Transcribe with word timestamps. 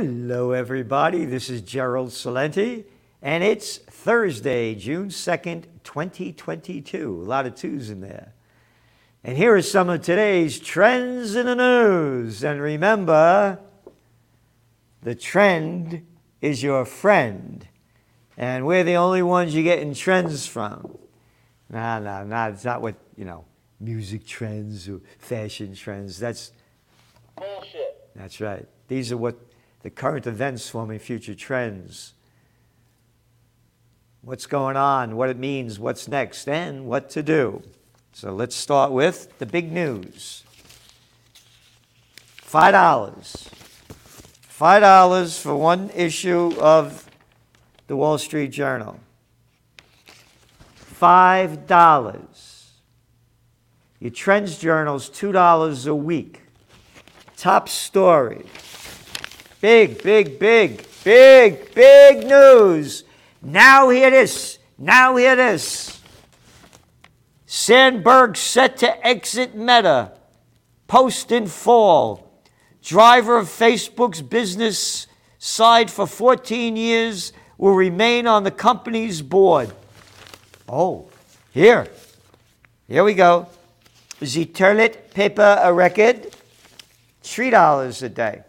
Hello, 0.00 0.52
everybody. 0.52 1.24
This 1.24 1.50
is 1.50 1.60
Gerald 1.60 2.10
Celente, 2.10 2.84
and 3.20 3.42
it's 3.42 3.78
Thursday, 3.78 4.76
June 4.76 5.08
2nd, 5.08 5.64
2022. 5.82 7.20
A 7.20 7.24
lot 7.24 7.46
of 7.46 7.56
twos 7.56 7.90
in 7.90 8.00
there. 8.00 8.32
And 9.24 9.36
here 9.36 9.56
are 9.56 9.60
some 9.60 9.88
of 9.88 10.02
today's 10.02 10.60
trends 10.60 11.34
in 11.34 11.46
the 11.46 11.56
news. 11.56 12.44
And 12.44 12.60
remember, 12.60 13.58
the 15.02 15.16
trend 15.16 16.06
is 16.40 16.62
your 16.62 16.84
friend. 16.84 17.66
And 18.36 18.66
we're 18.66 18.84
the 18.84 18.94
only 18.94 19.22
ones 19.22 19.52
you're 19.52 19.64
getting 19.64 19.94
trends 19.94 20.46
from. 20.46 20.96
No, 21.70 21.98
no, 21.98 22.22
no, 22.22 22.50
it's 22.50 22.64
not 22.64 22.82
what, 22.82 22.94
you 23.16 23.24
know, 23.24 23.46
music 23.80 24.24
trends 24.24 24.88
or 24.88 25.00
fashion 25.18 25.74
trends. 25.74 26.20
That's 26.20 26.52
Bullshit. 27.36 28.10
that's 28.14 28.40
right. 28.40 28.64
These 28.86 29.10
are 29.10 29.16
what 29.16 29.47
the 29.82 29.90
current 29.90 30.26
events 30.26 30.68
forming 30.68 30.98
future 30.98 31.34
trends. 31.34 32.14
What's 34.22 34.46
going 34.46 34.76
on, 34.76 35.16
what 35.16 35.30
it 35.30 35.38
means, 35.38 35.78
what's 35.78 36.08
next, 36.08 36.48
and 36.48 36.86
what 36.86 37.08
to 37.10 37.22
do. 37.22 37.62
So 38.12 38.32
let's 38.32 38.56
start 38.56 38.90
with 38.90 39.38
the 39.38 39.46
big 39.46 39.70
news. 39.70 40.42
Five 42.34 42.72
dollars. 42.72 43.48
Five 44.40 44.82
dollars 44.82 45.38
for 45.38 45.54
one 45.54 45.90
issue 45.90 46.52
of 46.58 47.08
the 47.86 47.96
Wall 47.96 48.18
Street 48.18 48.48
Journal. 48.50 48.98
Five 50.74 51.66
dollars. 51.66 52.72
Your 54.00 54.10
Trends 54.10 54.58
Journal's 54.58 55.08
two 55.08 55.30
dollars 55.30 55.86
a 55.86 55.94
week. 55.94 56.42
Top 57.36 57.68
story. 57.68 58.46
Big, 59.60 60.00
big, 60.02 60.38
big, 60.38 60.86
big, 61.02 61.74
big 61.74 62.26
news. 62.26 63.02
Now 63.42 63.88
hear 63.88 64.10
this. 64.10 64.58
Now 64.78 65.16
hear 65.16 65.34
this. 65.34 66.00
Sandberg 67.46 68.36
set 68.36 68.76
to 68.78 69.06
exit 69.06 69.56
Meta. 69.56 70.12
Post 70.86 71.32
in 71.32 71.48
fall. 71.48 72.40
Driver 72.82 73.38
of 73.38 73.46
Facebook's 73.46 74.22
business 74.22 75.08
side 75.38 75.90
for 75.90 76.06
14 76.06 76.76
years 76.76 77.32
will 77.56 77.74
remain 77.74 78.28
on 78.28 78.44
the 78.44 78.50
company's 78.52 79.22
board. 79.22 79.72
Oh, 80.68 81.08
here. 81.50 81.88
Here 82.86 83.02
we 83.02 83.14
go. 83.14 83.48
The 84.20 84.44
toilet 84.46 85.12
paper 85.12 85.58
a 85.62 85.72
record. 85.72 86.34
$3 87.24 88.02
a 88.02 88.08
day. 88.08 88.42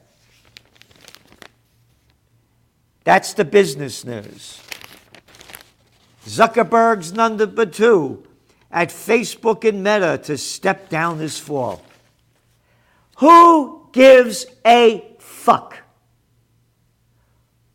That's 3.03 3.33
the 3.33 3.45
business 3.45 4.03
news. 4.05 4.61
Zuckerberg's 6.25 7.14
none 7.14 7.38
number 7.38 7.66
two 7.66 8.23
at 8.72 8.89
Facebook 8.89 9.67
and 9.67 9.83
Meta 9.83 10.19
to 10.23 10.38
step 10.38 10.89
down 10.89 11.17
this 11.17 11.39
fall. 11.39 11.81
Who 13.17 13.89
gives 13.92 14.45
a 14.66 15.16
fuck? 15.20 15.77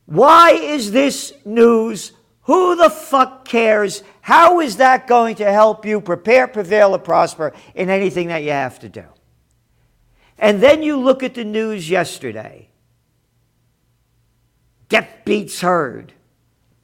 Why 0.07 0.53
is 0.53 0.93
this 0.93 1.33
news? 1.45 2.13
Who 2.43 2.77
the 2.77 2.91
fuck 2.91 3.47
cares? 3.47 4.03
How 4.21 4.61
is 4.61 4.77
that 4.77 5.07
going 5.07 5.37
to 5.37 5.51
help 5.51 5.85
you 5.85 6.01
prepare, 6.01 6.47
prevail, 6.47 6.95
or 6.95 6.99
prosper 6.99 7.53
in 7.75 7.89
anything 7.89 8.29
that 8.29 8.43
you 8.43 8.51
have 8.51 8.79
to 8.81 8.89
do? 8.89 9.05
And 10.39 10.63
then 10.63 10.83
you 10.83 10.99
look 10.99 11.23
at 11.23 11.35
the 11.35 11.45
news 11.45 11.89
yesterday. 11.89 12.69
Get 14.89 15.25
Beats 15.25 15.61
Heard, 15.61 16.13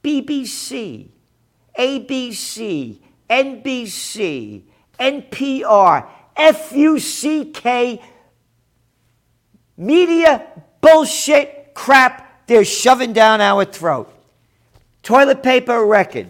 BBC, 0.03 1.09
ABC, 1.77 2.99
NBC, 3.29 4.63
NPR, 4.99 6.07
FUCK, 6.35 8.01
media 9.77 10.47
bullshit 10.81 11.73
crap 11.73 12.45
they're 12.51 12.65
shoving 12.65 13.13
down 13.13 13.39
our 13.39 13.63
throat. 13.63 14.13
Toilet 15.03 15.41
paper 15.41 15.85
record. 15.85 16.27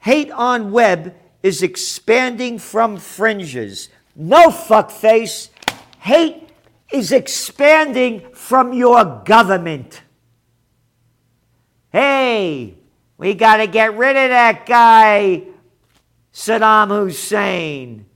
Hate 0.00 0.32
on 0.32 0.72
web 0.72 1.14
is 1.44 1.62
expanding 1.62 2.58
from 2.58 2.96
fringes. 2.96 3.88
No 4.16 4.48
fuckface. 4.48 5.50
Hate 6.00 6.48
is 6.92 7.12
expanding 7.12 8.32
from 8.32 8.72
your 8.72 9.22
government. 9.24 10.02
Hey, 11.92 12.78
we 13.18 13.34
got 13.34 13.56
to 13.56 13.66
get 13.66 13.96
rid 13.96 14.16
of 14.16 14.30
that 14.30 14.64
guy, 14.64 15.42
Saddam 16.32 16.88
Hussein. 16.88 18.06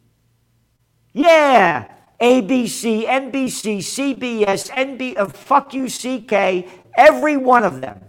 Yeah, 1.12 1.90
ABC, 2.20 3.06
NBC, 3.06 3.78
CBS, 3.78 4.70
NB, 4.70 5.18
uh, 5.18 5.26
fuck 5.26 5.74
you, 5.74 5.88
CK, 5.88 6.68
every 6.96 7.36
one 7.36 7.64
of 7.64 7.80
them. 7.80 8.00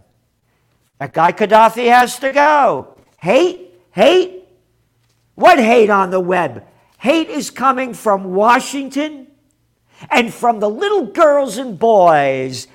That 0.99 1.13
guy 1.13 1.31
Gaddafi 1.31 1.89
has 1.91 2.19
to 2.19 2.31
go. 2.31 2.95
Hate? 3.19 3.73
Hate? 3.91 4.43
What 5.33 5.59
hate 5.59 5.89
on 5.89 6.11
the 6.11 6.19
web? 6.19 6.65
Hate 6.99 7.29
is 7.29 7.49
coming 7.49 7.93
from 7.93 8.33
Washington 8.33 9.27
and 10.09 10.33
from 10.33 10.59
the 10.59 10.69
little 10.69 11.07
girls 11.07 11.57
and 11.57 11.77
boys, 11.77 12.67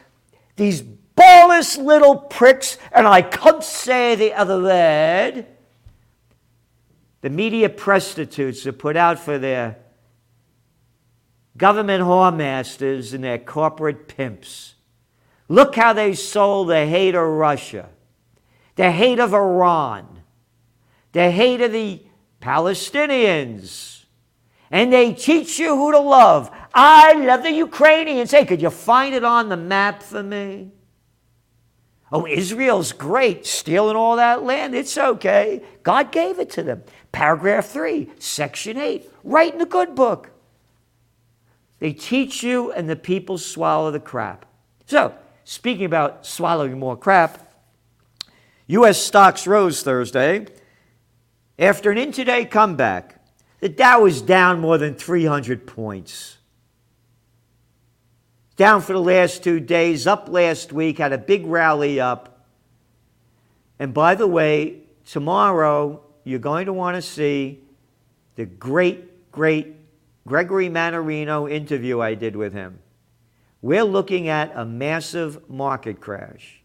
these 0.56 0.82
ballless 1.16 1.76
little 1.76 2.16
pricks, 2.16 2.78
and 2.92 3.06
I 3.06 3.22
can't 3.22 3.64
say 3.64 4.14
the 4.14 4.32
other 4.32 4.60
word. 4.60 5.46
The 7.22 7.30
media 7.30 7.68
prostitutes 7.68 8.66
are 8.66 8.72
put 8.72 8.96
out 8.96 9.18
for 9.18 9.38
their 9.38 9.76
government 11.56 12.02
whoremasters 12.02 13.12
and 13.12 13.22
their 13.22 13.38
corporate 13.38 14.08
pimps. 14.08 14.74
Look 15.48 15.74
how 15.74 15.92
they 15.92 16.14
sold 16.14 16.68
the 16.68 16.86
hate 16.86 17.14
of 17.14 17.26
Russia, 17.26 17.90
the 18.76 18.90
hate 18.90 19.18
of 19.18 19.34
Iran, 19.34 20.22
the 21.12 21.30
hate 21.30 21.60
of 21.60 21.72
the 21.72 22.02
Palestinians. 22.40 24.04
And 24.70 24.92
they 24.92 25.12
teach 25.12 25.58
you 25.58 25.76
who 25.76 25.90
to 25.90 25.98
love. 25.98 26.50
I 26.72 27.12
love 27.14 27.42
the 27.42 27.50
Ukrainians. 27.50 28.30
Hey, 28.30 28.46
could 28.46 28.62
you 28.62 28.70
find 28.70 29.14
it 29.14 29.24
on 29.24 29.48
the 29.48 29.56
map 29.56 30.02
for 30.02 30.22
me? 30.22 30.70
Oh, 32.12 32.26
Israel's 32.26 32.92
great, 32.92 33.46
stealing 33.46 33.96
all 33.96 34.16
that 34.16 34.42
land. 34.42 34.74
It's 34.74 34.98
okay. 34.98 35.62
God 35.82 36.10
gave 36.10 36.40
it 36.40 36.50
to 36.50 36.62
them. 36.62 36.82
Paragraph 37.12 37.66
3, 37.66 38.10
Section 38.18 38.76
8, 38.76 39.08
right 39.22 39.52
in 39.52 39.58
the 39.58 39.66
good 39.66 39.94
book. 39.94 40.30
They 41.78 41.92
teach 41.92 42.42
you, 42.42 42.72
and 42.72 42.88
the 42.90 42.96
people 42.96 43.38
swallow 43.38 43.90
the 43.90 44.00
crap. 44.00 44.44
So, 44.86 45.14
speaking 45.44 45.84
about 45.84 46.26
swallowing 46.26 46.78
more 46.78 46.96
crap, 46.96 47.52
U.S. 48.66 49.00
stocks 49.02 49.46
rose 49.46 49.82
Thursday 49.82 50.46
after 51.58 51.90
an 51.90 51.98
intraday 51.98 52.50
comeback. 52.50 53.24
The 53.60 53.68
Dow 53.68 54.02
was 54.02 54.22
down 54.22 54.60
more 54.60 54.78
than 54.78 54.94
300 54.94 55.66
points. 55.66 56.38
Down 58.60 58.82
for 58.82 58.92
the 58.92 59.00
last 59.00 59.42
two 59.42 59.58
days, 59.58 60.06
up 60.06 60.28
last 60.28 60.70
week, 60.70 60.98
had 60.98 61.14
a 61.14 61.16
big 61.16 61.46
rally 61.46 61.98
up. 61.98 62.44
And 63.78 63.94
by 63.94 64.14
the 64.14 64.26
way, 64.26 64.82
tomorrow 65.06 66.02
you're 66.24 66.40
going 66.40 66.66
to 66.66 66.72
want 66.74 66.94
to 66.96 67.00
see 67.00 67.62
the 68.34 68.44
great, 68.44 69.32
great 69.32 69.76
Gregory 70.26 70.68
Mannarino 70.68 71.50
interview 71.50 72.02
I 72.02 72.12
did 72.12 72.36
with 72.36 72.52
him. 72.52 72.80
We're 73.62 73.82
looking 73.82 74.28
at 74.28 74.52
a 74.54 74.66
massive 74.66 75.48
market 75.48 75.98
crash. 75.98 76.60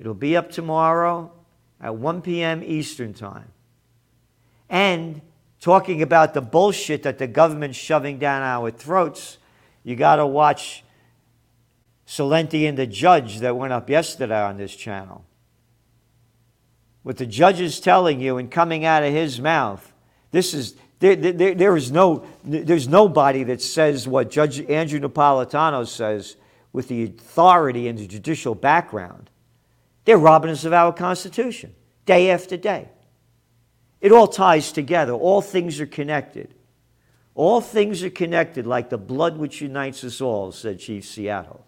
It'll 0.00 0.14
be 0.14 0.36
up 0.36 0.50
tomorrow 0.50 1.30
at 1.80 1.94
1 1.94 2.22
p.m. 2.22 2.64
Eastern 2.64 3.14
Time. 3.14 3.52
And 4.68 5.20
talking 5.60 6.02
about 6.02 6.34
the 6.34 6.42
bullshit 6.42 7.04
that 7.04 7.18
the 7.18 7.28
government's 7.28 7.78
shoving 7.78 8.18
down 8.18 8.42
our 8.42 8.72
throats, 8.72 9.38
you 9.84 9.94
got 9.94 10.16
to 10.16 10.26
watch 10.26 10.82
Celente 12.06 12.68
and 12.68 12.76
the 12.76 12.86
judge 12.86 13.38
that 13.40 13.56
went 13.56 13.72
up 13.72 13.88
yesterday 13.88 14.40
on 14.40 14.56
this 14.56 14.74
channel. 14.74 15.24
What 17.02 17.16
the 17.16 17.26
judge 17.26 17.60
is 17.60 17.80
telling 17.80 18.20
you 18.20 18.38
and 18.38 18.50
coming 18.50 18.84
out 18.84 19.02
of 19.02 19.12
his 19.12 19.40
mouth, 19.40 19.92
this 20.30 20.54
is 20.54 20.74
there, 21.00 21.16
there, 21.16 21.54
there 21.54 21.76
is 21.76 21.90
no 21.90 22.24
there's 22.44 22.86
nobody 22.86 23.42
that 23.44 23.60
says 23.60 24.06
what 24.06 24.30
Judge 24.30 24.60
Andrew 24.60 25.00
Napolitano 25.00 25.86
says 25.86 26.36
with 26.72 26.88
the 26.88 27.04
authority 27.04 27.88
and 27.88 27.98
the 27.98 28.06
judicial 28.06 28.54
background. 28.54 29.28
They're 30.04 30.18
robbing 30.18 30.50
us 30.50 30.64
of 30.64 30.72
our 30.72 30.92
Constitution 30.92 31.74
day 32.06 32.30
after 32.30 32.56
day. 32.56 32.88
It 34.00 34.12
all 34.12 34.26
ties 34.26 34.72
together. 34.72 35.12
All 35.12 35.42
things 35.42 35.80
are 35.80 35.86
connected. 35.86 36.54
All 37.34 37.60
things 37.60 38.02
are 38.02 38.10
connected 38.10 38.66
like 38.66 38.90
the 38.90 38.98
blood 38.98 39.38
which 39.38 39.60
unites 39.60 40.04
us 40.04 40.20
all, 40.20 40.52
said 40.52 40.78
Chief 40.78 41.04
Seattle. 41.04 41.66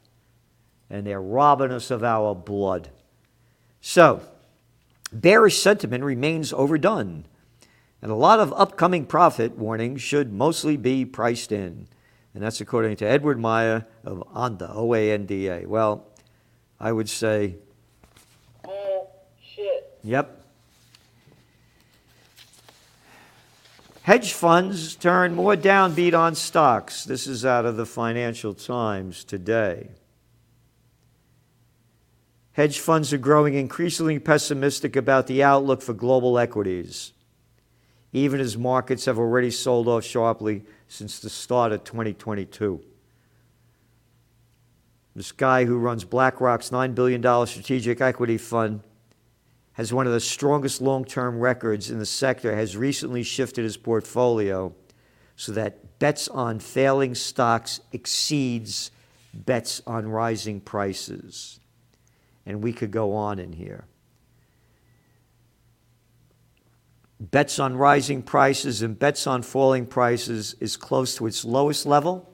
And 0.91 1.07
they're 1.07 1.21
robbing 1.21 1.71
us 1.71 1.91
of 1.91 2.05
our 2.05 2.35
blood. 2.35 2.91
So, 3.81 4.23
bearish 5.13 5.61
sentiment 5.61 6.05
remains 6.05 6.53
overdone, 6.53 7.27
and 8.01 8.11
a 8.11 8.15
lot 8.15 8.41
of 8.41 8.53
upcoming 8.55 9.07
profit 9.07 9.57
warnings 9.57 10.03
should 10.03 10.33
mostly 10.33 10.77
be 10.77 11.05
priced 11.05 11.53
in. 11.53 11.87
And 12.35 12.43
that's 12.43 12.61
according 12.61 12.97
to 12.97 13.07
Edward 13.07 13.39
Moya 13.39 13.87
of 14.05 14.25
OANDA, 14.35 14.71
O 14.75 14.95
A 14.95 15.13
N 15.13 15.27
D 15.27 15.49
A. 15.49 15.67
Well, 15.67 16.07
I 16.81 16.93
would 16.93 17.09
say, 17.09 17.57
Bullshit. 18.63 19.99
yep. 20.03 20.41
Hedge 24.03 24.33
funds 24.35 24.97
turn 24.97 25.35
more 25.35 25.57
downbeat 25.57 26.13
on 26.19 26.35
stocks. 26.35 27.05
This 27.05 27.27
is 27.27 27.47
out 27.47 27.65
of 27.65 27.77
the 27.77 27.87
Financial 27.87 28.53
Times 28.53 29.25
today. 29.25 29.89
Hedge 32.55 32.79
funds 32.79 33.13
are 33.13 33.19
growing 33.19 33.55
increasingly 33.55 34.21
pessimistic 34.21 34.95
about 34.95 35.27
the 35.27 35.43
outlook 35.43 35.83
for 35.83 35.93
global 35.93 36.39
equities, 36.39 37.13
even 38.13 38.39
as 38.39 38.57
markets 38.57 39.07
have 39.07 39.19
already 39.19 39.51
sold 39.51 39.89
off 39.89 40.05
sharply 40.05 40.63
since 40.87 41.19
the 41.19 41.29
start 41.29 41.73
of 41.73 41.83
2022. 41.83 42.81
This 45.17 45.33
guy 45.33 45.65
who 45.65 45.79
runs 45.79 46.05
BlackRock's 46.05 46.71
$9 46.71 46.95
billion 46.95 47.23
strategic 47.47 48.01
equity 48.01 48.39
fund 48.39 48.83
has 49.73 49.93
one 49.93 50.07
of 50.07 50.13
the 50.13 50.21
strongest 50.21 50.81
long-term 50.81 51.41
records 51.41 51.91
in 51.91 51.99
the 51.99 52.07
sector, 52.07 52.55
has 52.55 52.77
recently 52.77 53.25
shifted 53.25 53.65
his 53.65 53.77
portfolio 53.77 54.73
so 55.35 55.51
that 55.51 55.99
bets 55.99 56.29
on 56.29 56.61
failing 56.61 57.17
stocks 57.17 57.81
exceeds 57.91 58.93
bets 59.33 59.83
on 59.89 60.07
rising 60.07 60.61
prices. 60.61 61.59
And 62.47 62.63
we 62.63 62.73
could 62.73 62.91
go 62.91 63.15
on 63.15 63.39
in 63.39 63.53
here. 63.53 63.87
Bets 67.21 67.59
on 67.59 67.77
rising 67.77 68.23
prices 68.23 68.83
and 68.83 68.99
bets 68.99 69.27
on 69.27 69.43
falling 69.43 69.87
prices 69.87 70.55
is 70.61 70.77
close 70.77 71.15
to 71.17 71.27
its 71.27 71.45
lowest 71.45 71.87
level 71.87 72.31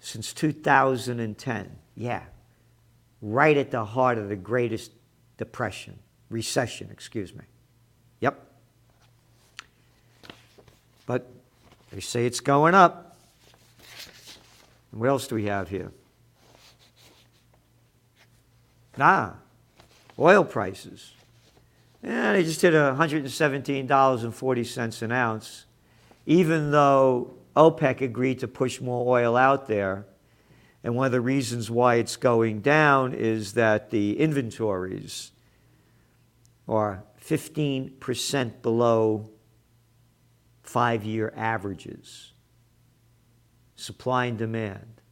since 0.00 0.32
2010. 0.32 1.76
Yeah, 1.94 2.22
right 3.22 3.56
at 3.56 3.70
the 3.70 3.84
heart 3.84 4.18
of 4.18 4.28
the 4.28 4.36
greatest 4.36 4.92
depression, 5.36 5.98
recession, 6.28 6.88
excuse 6.90 7.34
me. 7.34 7.44
Yep. 8.20 8.46
But 11.06 11.30
they 11.90 12.00
say 12.00 12.26
it's 12.26 12.40
going 12.40 12.74
up. 12.74 13.16
What 14.90 15.08
else 15.08 15.26
do 15.26 15.36
we 15.36 15.46
have 15.46 15.68
here? 15.68 15.92
Ah, 19.00 19.36
oil 20.18 20.44
prices. 20.44 21.14
Yeah, 22.02 22.32
they 22.32 22.42
just 22.42 22.62
hit 22.62 22.72
$117.40 22.72 25.02
an 25.02 25.12
ounce, 25.12 25.66
even 26.26 26.70
though 26.70 27.34
OPEC 27.56 28.00
agreed 28.00 28.38
to 28.40 28.48
push 28.48 28.80
more 28.80 29.06
oil 29.06 29.36
out 29.36 29.68
there. 29.68 30.06
And 30.82 30.96
one 30.96 31.04
of 31.06 31.12
the 31.12 31.20
reasons 31.20 31.70
why 31.70 31.96
it's 31.96 32.16
going 32.16 32.60
down 32.60 33.12
is 33.12 33.52
that 33.52 33.90
the 33.90 34.18
inventories 34.18 35.32
are 36.66 37.04
15% 37.22 38.62
below 38.62 39.28
five 40.62 41.04
year 41.04 41.34
averages, 41.36 42.32
supply 43.76 44.24
and 44.26 44.38
demand. 44.38 45.02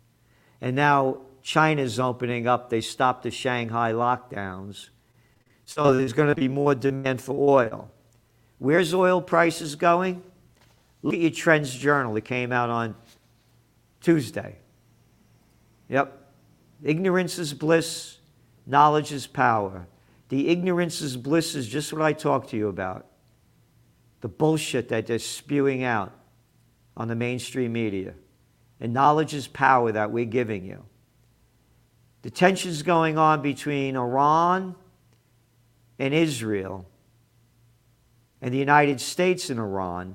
And 0.60 0.74
now 0.74 1.18
China's 1.48 1.98
opening 1.98 2.46
up, 2.46 2.68
they 2.68 2.82
stopped 2.82 3.22
the 3.22 3.30
Shanghai 3.30 3.92
lockdowns. 3.92 4.90
So 5.64 5.94
there's 5.94 6.12
going 6.12 6.28
to 6.28 6.34
be 6.34 6.46
more 6.46 6.74
demand 6.74 7.22
for 7.22 7.32
oil. 7.32 7.90
Where's 8.58 8.92
oil 8.92 9.22
prices 9.22 9.74
going? 9.74 10.22
Look 11.00 11.14
at 11.14 11.20
your 11.20 11.30
Trends 11.30 11.74
Journal. 11.74 12.14
It 12.16 12.26
came 12.26 12.52
out 12.52 12.68
on 12.68 12.94
Tuesday. 14.02 14.58
Yep. 15.88 16.34
Ignorance 16.82 17.38
is 17.38 17.54
bliss, 17.54 18.18
knowledge 18.66 19.10
is 19.10 19.26
power. 19.26 19.86
The 20.28 20.48
ignorance 20.48 21.00
is 21.00 21.16
bliss 21.16 21.54
is 21.54 21.66
just 21.66 21.94
what 21.94 22.02
I 22.02 22.12
talked 22.12 22.50
to 22.50 22.58
you 22.58 22.68
about. 22.68 23.06
The 24.20 24.28
bullshit 24.28 24.90
that 24.90 25.06
they're 25.06 25.18
spewing 25.18 25.82
out 25.82 26.12
on 26.94 27.08
the 27.08 27.16
mainstream 27.16 27.72
media. 27.72 28.12
And 28.82 28.92
knowledge 28.92 29.32
is 29.32 29.48
power 29.48 29.90
that 29.92 30.10
we're 30.10 30.26
giving 30.26 30.66
you. 30.66 30.84
The 32.28 32.34
tensions 32.34 32.82
going 32.82 33.16
on 33.16 33.40
between 33.40 33.96
Iran 33.96 34.74
and 35.98 36.12
Israel 36.12 36.84
and 38.42 38.52
the 38.52 38.58
United 38.58 39.00
States 39.00 39.48
and 39.48 39.58
Iran 39.58 40.14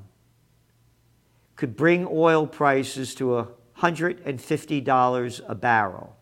could 1.55 1.75
bring 1.75 2.07
oil 2.07 2.45
prices 2.45 3.15
to 3.15 3.47
$150 3.79 5.41
a 5.47 5.55
barrel. 5.55 6.15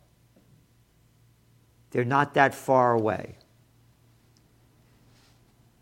They're 1.90 2.06
not 2.06 2.36
that 2.36 2.56
far 2.56 2.94
away. 2.94 3.36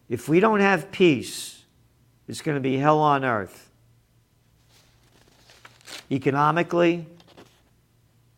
If 0.10 0.28
we 0.28 0.40
don't 0.40 0.62
have 0.62 0.92
peace, 0.92 1.66
it's 2.28 2.42
going 2.42 2.56
to 2.56 2.62
be 2.62 2.78
hell 2.78 2.98
on 2.98 3.24
earth. 3.24 3.70
Economically, 6.10 7.06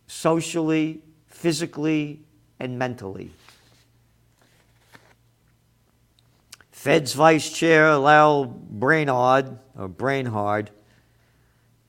socially, 0.07 1.01
physically, 1.41 2.21
and 2.59 2.77
mentally. 2.77 3.31
Fed's 6.71 7.13
Vice 7.13 7.51
Chair 7.51 7.97
Lael 7.97 8.45
Brainard, 8.45 9.57
or 9.75 9.87
Brainhard, 9.87 10.69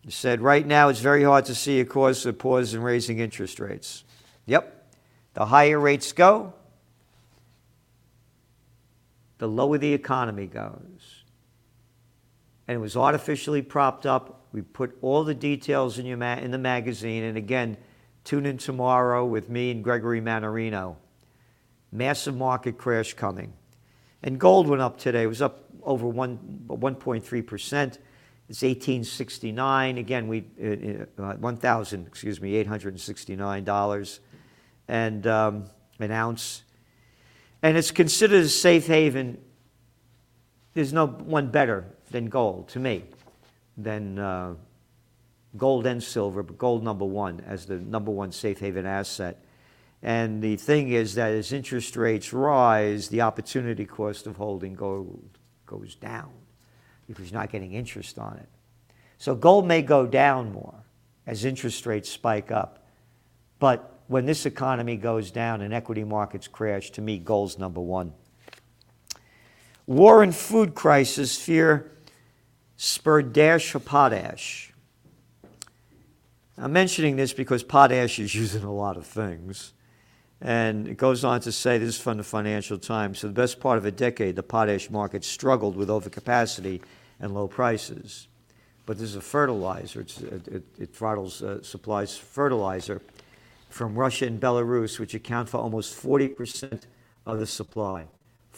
said 0.08 0.40
right 0.40 0.66
now 0.66 0.88
it's 0.88 1.00
very 1.00 1.22
hard 1.22 1.44
to 1.44 1.54
see 1.54 1.80
a 1.80 1.84
cause 1.84 2.22
for 2.22 2.32
pause 2.32 2.72
in 2.72 2.80
raising 2.80 3.18
interest 3.18 3.60
rates. 3.60 4.04
Yep. 4.46 4.90
The 5.34 5.44
higher 5.44 5.78
rates 5.78 6.12
go, 6.12 6.54
the 9.36 9.48
lower 9.48 9.76
the 9.76 9.92
economy 9.92 10.46
goes. 10.46 11.24
And 12.66 12.76
it 12.76 12.80
was 12.80 12.96
artificially 12.96 13.60
propped 13.60 14.06
up. 14.06 14.46
We 14.52 14.62
put 14.62 14.96
all 15.02 15.24
the 15.24 15.34
details 15.34 15.98
in, 15.98 16.06
your 16.06 16.16
ma- 16.16 16.36
in 16.36 16.52
the 16.52 16.58
magazine. 16.58 17.24
And 17.24 17.36
again, 17.36 17.76
tune 18.24 18.46
in 18.46 18.58
tomorrow 18.58 19.24
with 19.24 19.48
me 19.48 19.70
and 19.70 19.82
Gregory 19.82 20.20
Mannarino. 20.20 20.96
Massive 21.90 22.36
market 22.36 22.78
crash 22.78 23.14
coming. 23.14 23.52
And 24.22 24.38
gold 24.38 24.66
went 24.66 24.82
up 24.82 24.98
today. 24.98 25.24
It 25.24 25.26
was 25.26 25.42
up 25.42 25.64
over 25.82 26.06
1, 26.06 26.66
1.3%. 26.68 27.98
It's 28.48 28.62
1869. 28.62 29.98
Again, 29.98 30.28
we 30.28 30.44
uh, 30.62 31.22
uh, 31.22 31.36
1,000, 31.36 32.06
excuse 32.06 32.40
me, 32.40 32.54
869 32.56 33.64
dollars, 33.64 34.20
and 34.88 35.26
um, 35.26 35.64
an 35.98 36.10
ounce. 36.10 36.62
And 37.62 37.76
it's 37.76 37.90
considered 37.90 38.44
a 38.44 38.48
safe 38.48 38.86
haven. 38.86 39.38
There's 40.74 40.92
no 40.92 41.06
one 41.06 41.50
better 41.50 41.86
than 42.10 42.26
gold 42.26 42.68
to 42.70 42.78
me, 42.78 43.04
than 43.76 44.18
uh, 44.18 44.54
gold 45.56 45.86
and 45.86 46.02
silver, 46.02 46.42
but 46.42 46.58
gold 46.58 46.82
number 46.82 47.04
one 47.04 47.40
as 47.46 47.66
the 47.66 47.76
number 47.76 48.10
one 48.10 48.32
safe 48.32 48.60
haven 48.60 48.86
asset. 48.86 49.44
And 50.02 50.42
the 50.42 50.56
thing 50.56 50.90
is 50.90 51.14
that 51.14 51.32
as 51.32 51.52
interest 51.52 51.96
rates 51.96 52.32
rise, 52.32 53.08
the 53.08 53.20
opportunity 53.20 53.84
cost 53.84 54.26
of 54.26 54.36
holding 54.36 54.74
gold 54.74 55.38
goes 55.66 55.94
down 55.94 56.30
because 57.06 57.30
you're 57.30 57.40
not 57.40 57.52
getting 57.52 57.72
interest 57.72 58.18
on 58.18 58.36
it. 58.38 58.48
So 59.18 59.34
gold 59.34 59.66
may 59.66 59.82
go 59.82 60.06
down 60.06 60.52
more 60.52 60.82
as 61.26 61.44
interest 61.44 61.86
rates 61.86 62.10
spike 62.10 62.50
up. 62.50 62.84
But 63.58 64.00
when 64.08 64.26
this 64.26 64.44
economy 64.44 64.96
goes 64.96 65.30
down 65.30 65.60
and 65.60 65.72
equity 65.72 66.02
markets 66.02 66.48
crash, 66.48 66.90
to 66.92 67.00
me, 67.00 67.18
gold's 67.18 67.58
number 67.58 67.80
one. 67.80 68.12
War 69.86 70.22
and 70.22 70.34
food 70.34 70.74
crisis 70.74 71.40
fear 71.40 71.92
spurred 72.76 73.32
dash 73.32 73.74
of 73.74 73.84
potash. 73.84 74.71
I'm 76.62 76.72
mentioning 76.72 77.16
this 77.16 77.32
because 77.32 77.64
potash 77.64 78.20
is 78.20 78.32
used 78.36 78.54
in 78.54 78.62
a 78.62 78.72
lot 78.72 78.96
of 78.96 79.04
things. 79.04 79.72
And 80.40 80.86
it 80.86 80.96
goes 80.96 81.24
on 81.24 81.40
to 81.40 81.50
say, 81.50 81.76
this 81.76 81.96
is 81.96 82.00
from 82.00 82.18
the 82.18 82.22
Financial 82.22 82.78
Times, 82.78 83.18
for 83.18 83.26
the 83.26 83.32
best 83.32 83.58
part 83.58 83.78
of 83.78 83.84
a 83.84 83.90
decade, 83.90 84.36
the 84.36 84.44
potash 84.44 84.88
market 84.88 85.24
struggled 85.24 85.74
with 85.74 85.88
overcapacity 85.88 86.80
and 87.18 87.34
low 87.34 87.48
prices. 87.48 88.28
But 88.86 88.98
this 88.98 89.10
is 89.10 89.16
a 89.16 89.20
fertilizer, 89.20 90.02
it, 90.02 90.20
it, 90.46 90.62
it 90.78 90.94
throttles, 90.94 91.42
uh, 91.42 91.64
supplies 91.64 92.16
fertilizer 92.16 93.02
from 93.68 93.96
Russia 93.96 94.26
and 94.26 94.40
Belarus, 94.40 95.00
which 95.00 95.14
account 95.14 95.48
for 95.48 95.58
almost 95.58 96.00
40% 96.00 96.82
of 97.26 97.40
the 97.40 97.46
supply. 97.46 98.06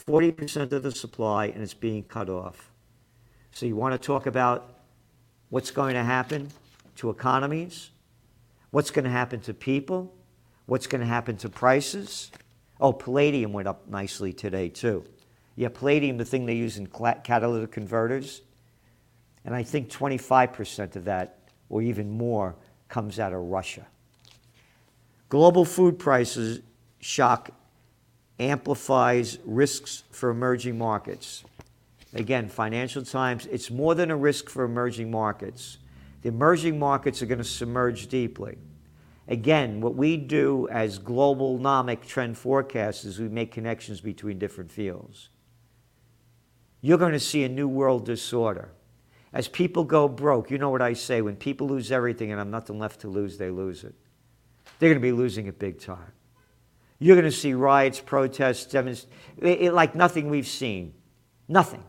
40% 0.05 0.71
of 0.73 0.83
the 0.83 0.91
supply, 0.91 1.47
and 1.47 1.63
it's 1.63 1.73
being 1.73 2.03
cut 2.03 2.29
off. 2.29 2.69
So 3.51 3.65
you 3.65 3.75
want 3.75 3.99
to 3.99 4.05
talk 4.05 4.27
about 4.27 4.75
what's 5.49 5.71
going 5.71 5.95
to 5.95 6.03
happen 6.03 6.51
to 6.97 7.09
economies? 7.09 7.89
What's 8.75 8.91
going 8.91 9.05
to 9.05 9.09
happen 9.09 9.39
to 9.39 9.53
people? 9.53 10.13
What's 10.65 10.85
going 10.85 10.99
to 10.99 11.07
happen 11.07 11.37
to 11.37 11.47
prices? 11.47 12.29
Oh, 12.81 12.91
palladium 12.91 13.53
went 13.53 13.69
up 13.69 13.87
nicely 13.87 14.33
today, 14.33 14.67
too. 14.67 15.05
Yeah, 15.55 15.69
palladium, 15.69 16.17
the 16.17 16.25
thing 16.25 16.45
they 16.45 16.55
use 16.55 16.77
in 16.77 16.87
catalytic 16.87 17.71
converters, 17.71 18.41
and 19.45 19.55
I 19.55 19.63
think 19.63 19.89
25% 19.89 20.97
of 20.97 21.05
that, 21.05 21.39
or 21.69 21.83
even 21.83 22.09
more, 22.09 22.57
comes 22.89 23.17
out 23.17 23.31
of 23.31 23.43
Russia. 23.43 23.87
Global 25.29 25.63
food 25.63 25.97
prices 25.97 26.59
shock 26.99 27.51
amplifies 28.39 29.37
risks 29.45 30.03
for 30.11 30.31
emerging 30.31 30.77
markets. 30.77 31.45
Again, 32.13 32.49
Financial 32.49 33.05
Times, 33.05 33.45
it's 33.45 33.71
more 33.71 33.95
than 33.95 34.11
a 34.11 34.17
risk 34.17 34.49
for 34.49 34.65
emerging 34.65 35.09
markets. 35.09 35.77
The 36.25 36.29
emerging 36.29 36.79
markets 36.79 37.21
are 37.21 37.27
going 37.27 37.37
to 37.37 37.43
submerge 37.43 38.07
deeply. 38.07 38.57
Again, 39.27 39.79
what 39.79 39.93
we 39.93 40.17
do 40.17 40.67
as 40.71 40.97
globalnomic 40.97 42.03
trend 42.03 42.35
forecasters 42.35 43.05
is 43.05 43.19
we 43.19 43.29
make 43.29 43.51
connections 43.51 44.01
between 44.01 44.39
different 44.39 44.71
fields. 44.71 45.29
You're 46.81 46.97
going 46.97 47.11
to 47.11 47.19
see 47.19 47.43
a 47.43 47.47
new 47.47 47.67
world 47.67 48.07
disorder. 48.07 48.71
As 49.33 49.47
people 49.47 49.83
go 49.83 50.07
broke, 50.07 50.49
you 50.49 50.57
know 50.57 50.71
what 50.71 50.81
I 50.81 50.93
say 50.93 51.21
when 51.21 51.35
people 51.35 51.67
lose 51.67 51.91
everything 51.91 52.31
and 52.31 52.39
have 52.39 52.47
nothing 52.47 52.79
left 52.79 53.01
to 53.01 53.07
lose, 53.07 53.37
they 53.37 53.51
lose 53.51 53.83
it. 53.83 53.93
They're 54.79 54.89
going 54.89 54.99
to 54.99 55.07
be 55.07 55.11
losing 55.11 55.45
it 55.45 55.59
big 55.59 55.79
time. 55.79 56.11
You're 56.97 57.17
going 57.17 57.29
to 57.29 57.37
see 57.37 57.53
riots, 57.53 58.01
protests, 58.01 58.73
like 59.39 59.93
nothing 59.93 60.31
we've 60.31 60.47
seen. 60.47 60.95
Nothing. 61.47 61.83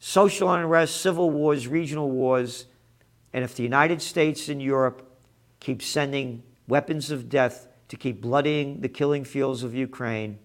Social 0.00 0.52
unrest, 0.52 1.00
civil 1.00 1.30
wars, 1.30 1.68
regional 1.68 2.10
wars. 2.10 2.66
And 3.32 3.44
if 3.44 3.54
the 3.54 3.62
United 3.62 4.02
States 4.02 4.48
and 4.48 4.60
Europe 4.60 5.08
keep 5.60 5.82
sending 5.82 6.42
weapons 6.68 7.10
of 7.10 7.28
death 7.28 7.68
to 7.88 7.96
keep 7.96 8.20
bloodying 8.20 8.80
the 8.80 8.88
killing 8.88 9.24
fields 9.24 9.62
of 9.62 9.74
Ukraine, 9.74 10.38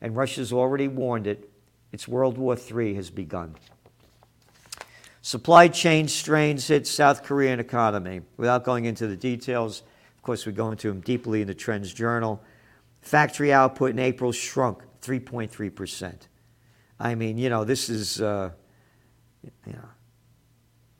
and 0.00 0.16
Russia's 0.16 0.52
already 0.52 0.88
warned 0.88 1.26
it, 1.26 1.50
its 1.92 2.06
World 2.06 2.38
War 2.38 2.56
III 2.56 2.94
has 2.94 3.10
begun. 3.10 3.54
Supply 5.22 5.68
chain 5.68 6.08
strains 6.08 6.68
hit 6.68 6.86
South 6.86 7.22
Korean 7.22 7.60
economy. 7.60 8.22
Without 8.36 8.64
going 8.64 8.84
into 8.84 9.06
the 9.06 9.16
details, 9.16 9.82
of 10.16 10.22
course, 10.22 10.46
we 10.46 10.52
go 10.52 10.70
into 10.70 10.88
them 10.88 11.00
deeply 11.00 11.42
in 11.42 11.46
the 11.46 11.54
Trends 11.54 11.92
Journal. 11.92 12.42
Factory 13.02 13.52
output 13.52 13.90
in 13.90 13.98
April 13.98 14.32
shrunk 14.32 14.82
3.3%. 15.02 16.14
I 17.00 17.14
mean, 17.14 17.38
you 17.38 17.48
know, 17.48 17.64
this 17.64 17.88
is, 17.88 18.20
uh, 18.20 18.50
you 19.42 19.72
know, 19.72 19.88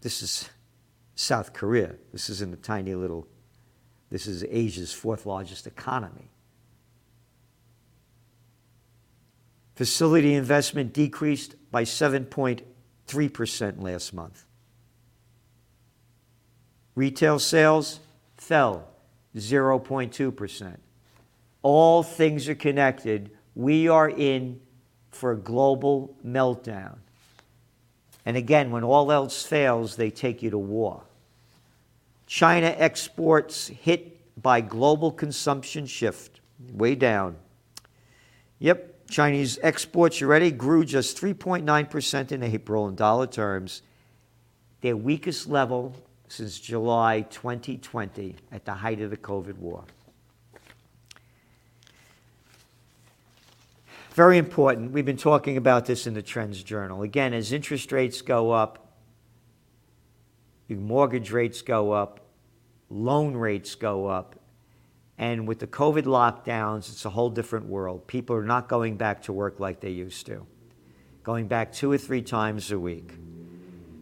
this 0.00 0.22
is 0.22 0.48
South 1.20 1.52
Korea. 1.52 1.96
This 2.12 2.30
isn't 2.30 2.54
a 2.54 2.58
tiny 2.58 2.94
little, 2.94 3.26
this 4.08 4.28
is 4.28 4.44
Asia's 4.44 4.92
fourth 4.92 5.26
largest 5.26 5.66
economy. 5.66 6.30
Facility 9.74 10.34
investment 10.34 10.92
decreased 10.92 11.56
by 11.72 11.82
7.3% 11.82 13.82
last 13.82 14.14
month. 14.14 14.44
Retail 16.94 17.40
sales 17.40 17.98
fell 18.36 18.86
0.2%. 19.34 20.76
All 21.62 22.04
things 22.04 22.48
are 22.48 22.54
connected. 22.54 23.32
We 23.56 23.88
are 23.88 24.08
in 24.08 24.60
for 25.10 25.32
a 25.32 25.36
global 25.36 26.16
meltdown. 26.24 26.98
And 28.24 28.36
again, 28.36 28.70
when 28.70 28.84
all 28.84 29.10
else 29.10 29.44
fails, 29.44 29.96
they 29.96 30.10
take 30.10 30.44
you 30.44 30.50
to 30.50 30.58
war. 30.58 31.02
China 32.28 32.74
exports 32.76 33.68
hit 33.68 34.20
by 34.40 34.60
global 34.60 35.10
consumption 35.10 35.86
shift, 35.86 36.40
way 36.74 36.94
down. 36.94 37.36
Yep, 38.58 39.08
Chinese 39.08 39.58
exports, 39.62 40.20
you 40.20 40.26
ready? 40.26 40.50
Grew 40.50 40.84
just 40.84 41.18
3.9% 41.18 42.30
in 42.30 42.42
April 42.42 42.86
in 42.86 42.94
dollar 42.94 43.26
terms, 43.26 43.80
their 44.82 44.94
weakest 44.94 45.48
level 45.48 45.96
since 46.28 46.60
July 46.60 47.22
2020 47.30 48.36
at 48.52 48.66
the 48.66 48.74
height 48.74 49.00
of 49.00 49.08
the 49.08 49.16
COVID 49.16 49.56
war. 49.56 49.84
Very 54.10 54.36
important. 54.36 54.92
We've 54.92 55.06
been 55.06 55.16
talking 55.16 55.56
about 55.56 55.86
this 55.86 56.06
in 56.06 56.12
the 56.12 56.22
Trends 56.22 56.62
Journal. 56.62 57.02
Again, 57.02 57.32
as 57.32 57.52
interest 57.52 57.90
rates 57.90 58.20
go 58.20 58.50
up, 58.50 58.87
mortgage 60.76 61.30
rates 61.30 61.62
go 61.62 61.92
up, 61.92 62.20
loan 62.90 63.34
rates 63.34 63.74
go 63.74 64.06
up, 64.06 64.38
and 65.16 65.48
with 65.48 65.58
the 65.58 65.66
COVID 65.66 66.04
lockdowns, 66.04 66.90
it's 66.90 67.04
a 67.04 67.10
whole 67.10 67.30
different 67.30 67.66
world. 67.66 68.06
People 68.06 68.36
are 68.36 68.44
not 68.44 68.68
going 68.68 68.96
back 68.96 69.22
to 69.22 69.32
work 69.32 69.58
like 69.58 69.80
they 69.80 69.90
used 69.90 70.26
to, 70.26 70.46
going 71.24 71.48
back 71.48 71.72
two 71.72 71.90
or 71.90 71.98
three 71.98 72.22
times 72.22 72.70
a 72.70 72.78
week. 72.78 73.12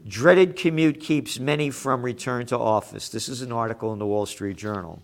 Dreaded 0.07 0.57
commute 0.57 1.01
keeps 1.01 1.41
many 1.41 1.71
from 1.71 2.03
return 2.03 2.47
to 2.47 2.59
office. 2.59 3.09
This 3.09 3.29
is 3.29 3.43
an 3.43 3.51
article 3.51 3.93
in 3.93 3.99
the 3.99 4.07
Wall 4.07 4.27
Street 4.27 4.57
Journal. 4.57 5.03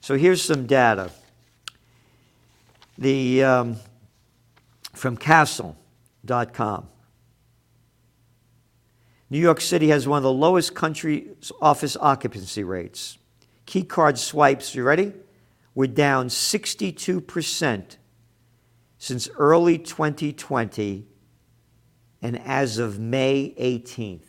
So 0.00 0.16
here's 0.16 0.40
some 0.40 0.66
data. 0.66 1.10
The 2.96 3.44
um, 3.44 3.76
from 4.94 5.16
Kastle.com. 5.18 6.88
New 9.28 9.38
York 9.40 9.60
City 9.60 9.88
has 9.88 10.06
one 10.06 10.18
of 10.18 10.22
the 10.22 10.32
lowest 10.32 10.74
country 10.74 11.28
office 11.60 11.96
occupancy 12.00 12.62
rates. 12.62 13.18
Key 13.66 13.82
card 13.82 14.18
swipes, 14.18 14.74
you 14.74 14.84
ready? 14.84 15.12
We're 15.74 15.88
down 15.88 16.28
62% 16.28 17.96
since 18.98 19.28
early 19.36 19.78
2020 19.78 21.06
and 22.22 22.40
as 22.40 22.78
of 22.78 22.98
May 22.98 23.54
18th. 23.58 24.22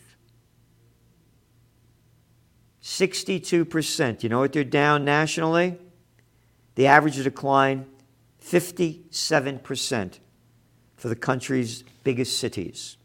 62%. 2.82 4.24
You 4.24 4.30
know 4.30 4.40
what 4.40 4.54
they're 4.54 4.64
down 4.64 5.06
nationally? 5.06 5.78
The 6.76 6.88
average 6.88 7.22
decline 7.24 7.86
57% 8.44 10.20
for 10.96 11.10
the 11.10 11.16
country's 11.16 11.84
biggest 12.04 12.38
cities. 12.40 12.97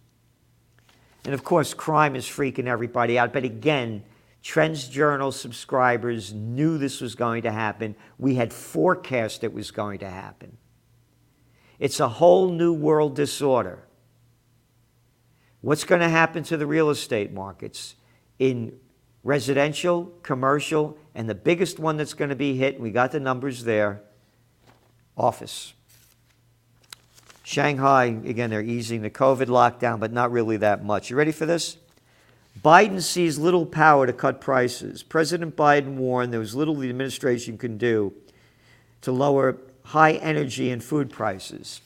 And 1.24 1.34
of 1.34 1.44
course, 1.44 1.74
crime 1.74 2.16
is 2.16 2.26
freaking 2.26 2.66
everybody 2.66 3.18
out. 3.18 3.32
But 3.32 3.44
again, 3.44 4.02
Trends 4.42 4.88
Journal 4.88 5.30
subscribers 5.30 6.32
knew 6.32 6.78
this 6.78 7.00
was 7.00 7.14
going 7.14 7.42
to 7.42 7.52
happen. 7.52 7.94
We 8.18 8.34
had 8.34 8.52
forecast 8.52 9.44
it 9.44 9.52
was 9.52 9.70
going 9.70 10.00
to 10.00 10.10
happen. 10.10 10.56
It's 11.78 12.00
a 12.00 12.08
whole 12.08 12.50
new 12.50 12.72
world 12.72 13.14
disorder. 13.14 13.86
What's 15.60 15.84
going 15.84 16.00
to 16.00 16.08
happen 16.08 16.42
to 16.44 16.56
the 16.56 16.66
real 16.66 16.90
estate 16.90 17.32
markets 17.32 17.94
in 18.40 18.78
residential, 19.22 20.12
commercial, 20.22 20.98
and 21.14 21.28
the 21.28 21.34
biggest 21.34 21.78
one 21.78 21.96
that's 21.96 22.14
going 22.14 22.30
to 22.30 22.36
be 22.36 22.56
hit, 22.56 22.80
we 22.80 22.90
got 22.90 23.12
the 23.12 23.20
numbers 23.20 23.62
there 23.62 24.02
office. 25.16 25.74
Shanghai, 27.42 28.04
again, 28.04 28.50
they're 28.50 28.62
easing 28.62 29.02
the 29.02 29.10
COVID 29.10 29.46
lockdown, 29.46 29.98
but 29.98 30.12
not 30.12 30.30
really 30.30 30.56
that 30.58 30.84
much. 30.84 31.10
You 31.10 31.16
ready 31.16 31.32
for 31.32 31.46
this? 31.46 31.76
Biden 32.62 33.02
sees 33.02 33.38
little 33.38 33.66
power 33.66 34.06
to 34.06 34.12
cut 34.12 34.40
prices. 34.40 35.02
President 35.02 35.56
Biden 35.56 35.96
warned 35.96 36.32
there 36.32 36.40
was 36.40 36.54
little 36.54 36.76
the 36.76 36.88
administration 36.88 37.58
can 37.58 37.78
do 37.78 38.12
to 39.00 39.10
lower 39.10 39.56
high 39.84 40.12
energy 40.12 40.70
and 40.70 40.84
food 40.84 41.10
prices. 41.10 41.80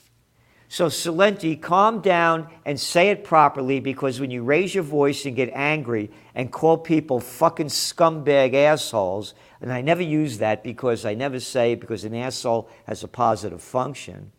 So, 0.69 0.87
Celente, 0.87 1.63
calm 1.63 2.01
down 2.01 2.49
and 2.65 2.79
say 2.79 3.11
it 3.11 3.23
properly 3.23 3.79
because 3.79 4.21
when 4.21 4.33
you 4.33 4.43
raise 4.43 4.75
your 4.75 4.83
voice 4.83 5.25
and 5.25 5.37
get 5.37 5.51
angry 5.55 6.11
and 6.35 6.51
call 6.51 6.77
people 6.77 7.21
fucking 7.21 7.69
scumbag 7.69 8.53
assholes, 8.53 9.33
and 9.61 9.73
I 9.73 9.81
never 9.81 10.03
use 10.03 10.39
that 10.39 10.65
because 10.65 11.05
I 11.07 11.15
never 11.15 11.39
say 11.39 11.77
because 11.77 12.05
an 12.05 12.15
asshole 12.15 12.69
has 12.87 13.05
a 13.05 13.09
positive 13.09 13.63
function 13.63 14.33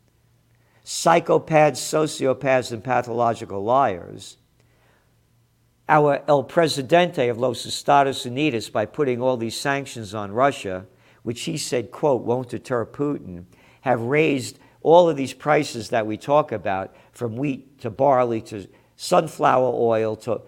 psychopaths, 0.88 1.80
sociopaths, 1.80 2.72
and 2.72 2.82
pathological 2.82 3.62
liars. 3.62 4.38
Our 5.90 6.24
El 6.30 6.46
Presidente 6.46 7.28
of 7.28 7.38
Los 7.38 7.66
Estados 7.66 8.26
Unidos, 8.26 8.72
by 8.72 8.86
putting 8.86 9.22
all 9.22 9.36
these 9.36 9.60
sanctions 9.60 10.16
on 10.16 10.32
Russia, 10.32 10.86
which 11.24 11.42
he 11.42 11.58
said, 11.58 11.92
quote, 11.92 12.22
won't 12.22 12.48
deter 12.48 12.86
Putin, 12.86 13.44
have 13.82 14.00
raised 14.00 14.60
all 14.82 15.10
of 15.10 15.18
these 15.18 15.34
prices 15.34 15.90
that 15.90 16.08
we 16.08 16.16
talk 16.16 16.54
about, 16.54 16.96
from 17.12 17.36
wheat 17.36 17.82
to 17.82 17.90
barley 17.90 18.40
to 18.44 18.66
sunflower 18.96 19.74
oil 19.76 20.16
to, 20.16 20.40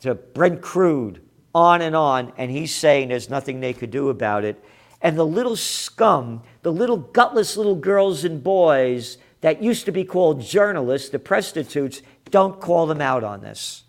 to 0.00 0.14
Brent 0.14 0.60
crude, 0.60 1.22
on 1.54 1.80
and 1.80 1.96
on. 1.96 2.30
And 2.36 2.50
he's 2.50 2.74
saying 2.74 3.08
there's 3.08 3.30
nothing 3.30 3.60
they 3.60 3.72
could 3.72 3.90
do 3.90 4.10
about 4.10 4.44
it. 4.44 4.62
And 5.00 5.16
the 5.16 5.24
little 5.24 5.56
scum, 5.56 6.42
the 6.60 6.72
little 6.72 6.98
gutless 6.98 7.56
little 7.56 7.76
girls 7.76 8.22
and 8.22 8.44
boys 8.44 9.16
that 9.46 9.62
used 9.62 9.84
to 9.84 9.92
be 9.92 10.02
called 10.02 10.40
journalists, 10.40 11.10
the 11.10 11.20
prostitutes, 11.20 12.02
don't 12.30 12.60
call 12.60 12.88
them 12.88 13.00
out 13.00 13.22
on 13.22 13.42
this. 13.42 13.84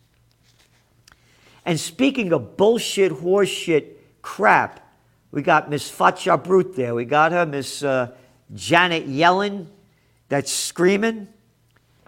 And 1.65 1.79
speaking 1.79 2.31
of 2.31 2.57
bullshit, 2.57 3.11
horseshit 3.11 3.93
crap, 4.21 4.87
We 5.31 5.41
got 5.41 5.67
Miss 5.67 5.89
Fatja 5.89 6.37
Brute 6.37 6.75
there. 6.75 6.93
We 6.93 7.05
got 7.05 7.31
her, 7.31 7.43
Miss 7.43 7.81
uh, 7.81 8.11
Janet 8.53 9.09
Yellen, 9.09 9.65
that's 10.29 10.51
screaming. 10.51 11.27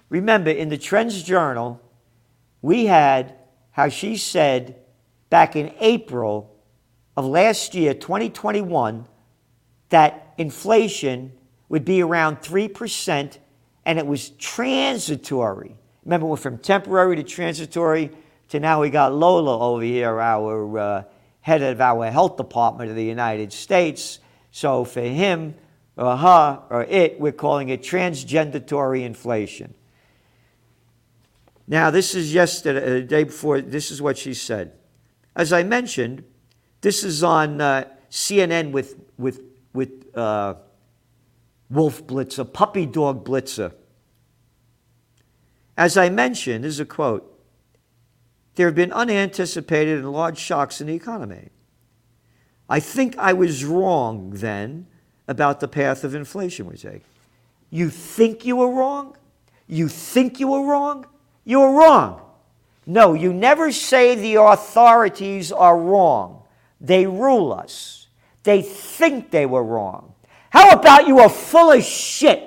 Remember, 0.10 0.51
in 0.51 0.70
the 0.70 0.77
Trends 0.77 1.24
Journal, 1.24 1.82
we 2.62 2.86
had 2.86 3.34
how 3.72 3.89
she 3.89 4.18
said 4.18 4.75
back 5.32 5.56
in 5.56 5.74
April 5.79 6.56
of 7.18 7.25
last 7.25 7.74
year, 7.74 7.96
2021, 7.96 9.08
that 9.89 10.36
inflation 10.38 11.32
would 11.70 11.86
be 11.86 12.02
around 12.02 12.42
3% 12.42 13.38
and 13.86 14.00
it 14.00 14.06
was 14.06 14.30
transitory. 14.32 15.76
Remember, 16.04 16.26
we're 16.26 16.38
from 16.38 16.58
temporary 16.58 17.16
to 17.16 17.24
transitory 17.24 18.12
to 18.50 18.60
now 18.60 18.82
we 18.82 18.90
got 18.90 19.14
Lola 19.14 19.60
over 19.60 19.84
here, 19.84 20.20
our 20.20 20.78
uh, 20.78 21.04
head 21.42 21.62
of 21.62 21.80
our 21.80 22.10
health 22.10 22.38
department 22.38 22.90
of 22.90 22.96
the 22.96 23.04
United 23.04 23.54
States. 23.54 24.20
So 24.52 24.84
for 24.84 25.02
him 25.02 25.56
or 25.96 26.18
her 26.18 26.64
or 26.70 26.84
it, 26.84 27.20
we're 27.20 27.32
calling 27.32 27.70
it 27.70 27.82
transgendatory 27.82 29.04
inflation. 29.04 29.74
Now, 31.68 31.92
this 31.92 32.16
is 32.16 32.34
yesterday, 32.34 32.84
uh, 32.84 32.90
the 32.96 33.02
day 33.04 33.24
before, 33.24 33.62
this 33.62 33.92
is 33.92 34.02
what 34.02 34.18
she 34.18 34.34
said. 34.34 34.72
As 35.36 35.54
I 35.54 35.62
mentioned, 35.62 36.24
this 36.82 37.04
is 37.04 37.24
on 37.24 37.62
uh, 37.62 37.86
CNN 38.10 38.72
with, 38.72 38.96
with, 39.20 39.44
with 39.74 40.18
uh, 40.18 40.56
Wolf 41.70 42.06
Blitzer, 42.06 42.52
Puppy 42.52 42.86
Dog 42.86 43.26
Blitzer. 43.26 43.74
As 45.78 45.98
I 45.98 46.10
mentioned, 46.10 46.64
this 46.64 46.74
is 46.74 46.80
a 46.80 46.86
quote 46.86 47.26
there 48.56 48.68
have 48.68 48.76
been 48.76 48.92
unanticipated 48.92 50.00
and 50.00 50.12
large 50.12 50.38
shocks 50.38 50.82
in 50.82 50.88
the 50.88 50.94
economy. 50.94 51.48
I 52.70 52.82
think 52.82 53.18
I 53.18 53.32
was 53.32 53.64
wrong 53.64 54.32
then 54.32 54.86
about 55.30 55.62
the 55.62 55.68
path 55.70 56.04
of 56.04 56.14
inflation 56.14 56.66
we 56.66 56.76
take. 56.76 57.04
You 57.70 57.90
think 57.90 58.46
you 58.46 58.58
were 58.58 58.70
wrong? 58.70 59.16
You 59.66 59.88
think 59.88 60.42
you 60.42 60.50
were 60.50 60.66
wrong? 60.66 61.06
You 61.46 61.62
were 61.62 61.72
wrong. 61.72 62.22
No, 62.86 63.14
you 63.14 63.32
never 63.32 63.72
say 63.72 64.14
the 64.14 64.42
authorities 64.42 65.54
are 65.54 65.80
wrong. 65.80 66.44
They 66.82 67.06
rule 67.06 67.54
us. 67.54 68.08
They 68.44 68.62
think 68.62 69.32
they 69.32 69.46
were 69.46 69.64
wrong. 69.64 70.16
How 70.50 70.72
about 70.72 71.08
you 71.08 71.20
are 71.20 71.29
full 71.29 71.72
of 71.72 71.84
shit? 71.84 72.46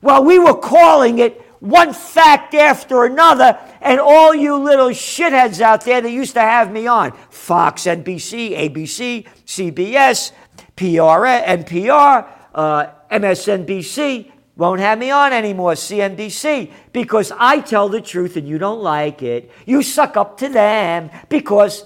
While 0.00 0.24
we 0.24 0.38
were 0.38 0.56
calling 0.56 1.18
it 1.18 1.40
one 1.60 1.92
fact 1.92 2.54
after 2.54 3.04
another, 3.04 3.58
and 3.82 4.00
all 4.00 4.34
you 4.34 4.56
little 4.56 4.88
shitheads 4.88 5.60
out 5.60 5.84
there 5.84 6.00
that 6.00 6.10
used 6.10 6.34
to 6.34 6.40
have 6.40 6.72
me 6.72 6.86
on 6.86 7.12
Fox, 7.28 7.84
NBC, 7.84 8.56
ABC, 8.56 9.26
CBS, 9.46 10.32
PR, 10.76 11.26
NPR, 11.60 12.26
uh, 12.54 12.86
MSNBC 13.10 14.32
won't 14.56 14.80
have 14.80 14.98
me 14.98 15.10
on 15.10 15.32
anymore, 15.32 15.72
CNBC, 15.72 16.70
because 16.92 17.32
I 17.38 17.60
tell 17.60 17.88
the 17.88 18.00
truth 18.00 18.36
and 18.36 18.48
you 18.48 18.58
don't 18.58 18.82
like 18.82 19.22
it. 19.22 19.50
You 19.66 19.82
suck 19.82 20.16
up 20.16 20.38
to 20.38 20.48
them 20.48 21.10
because 21.28 21.84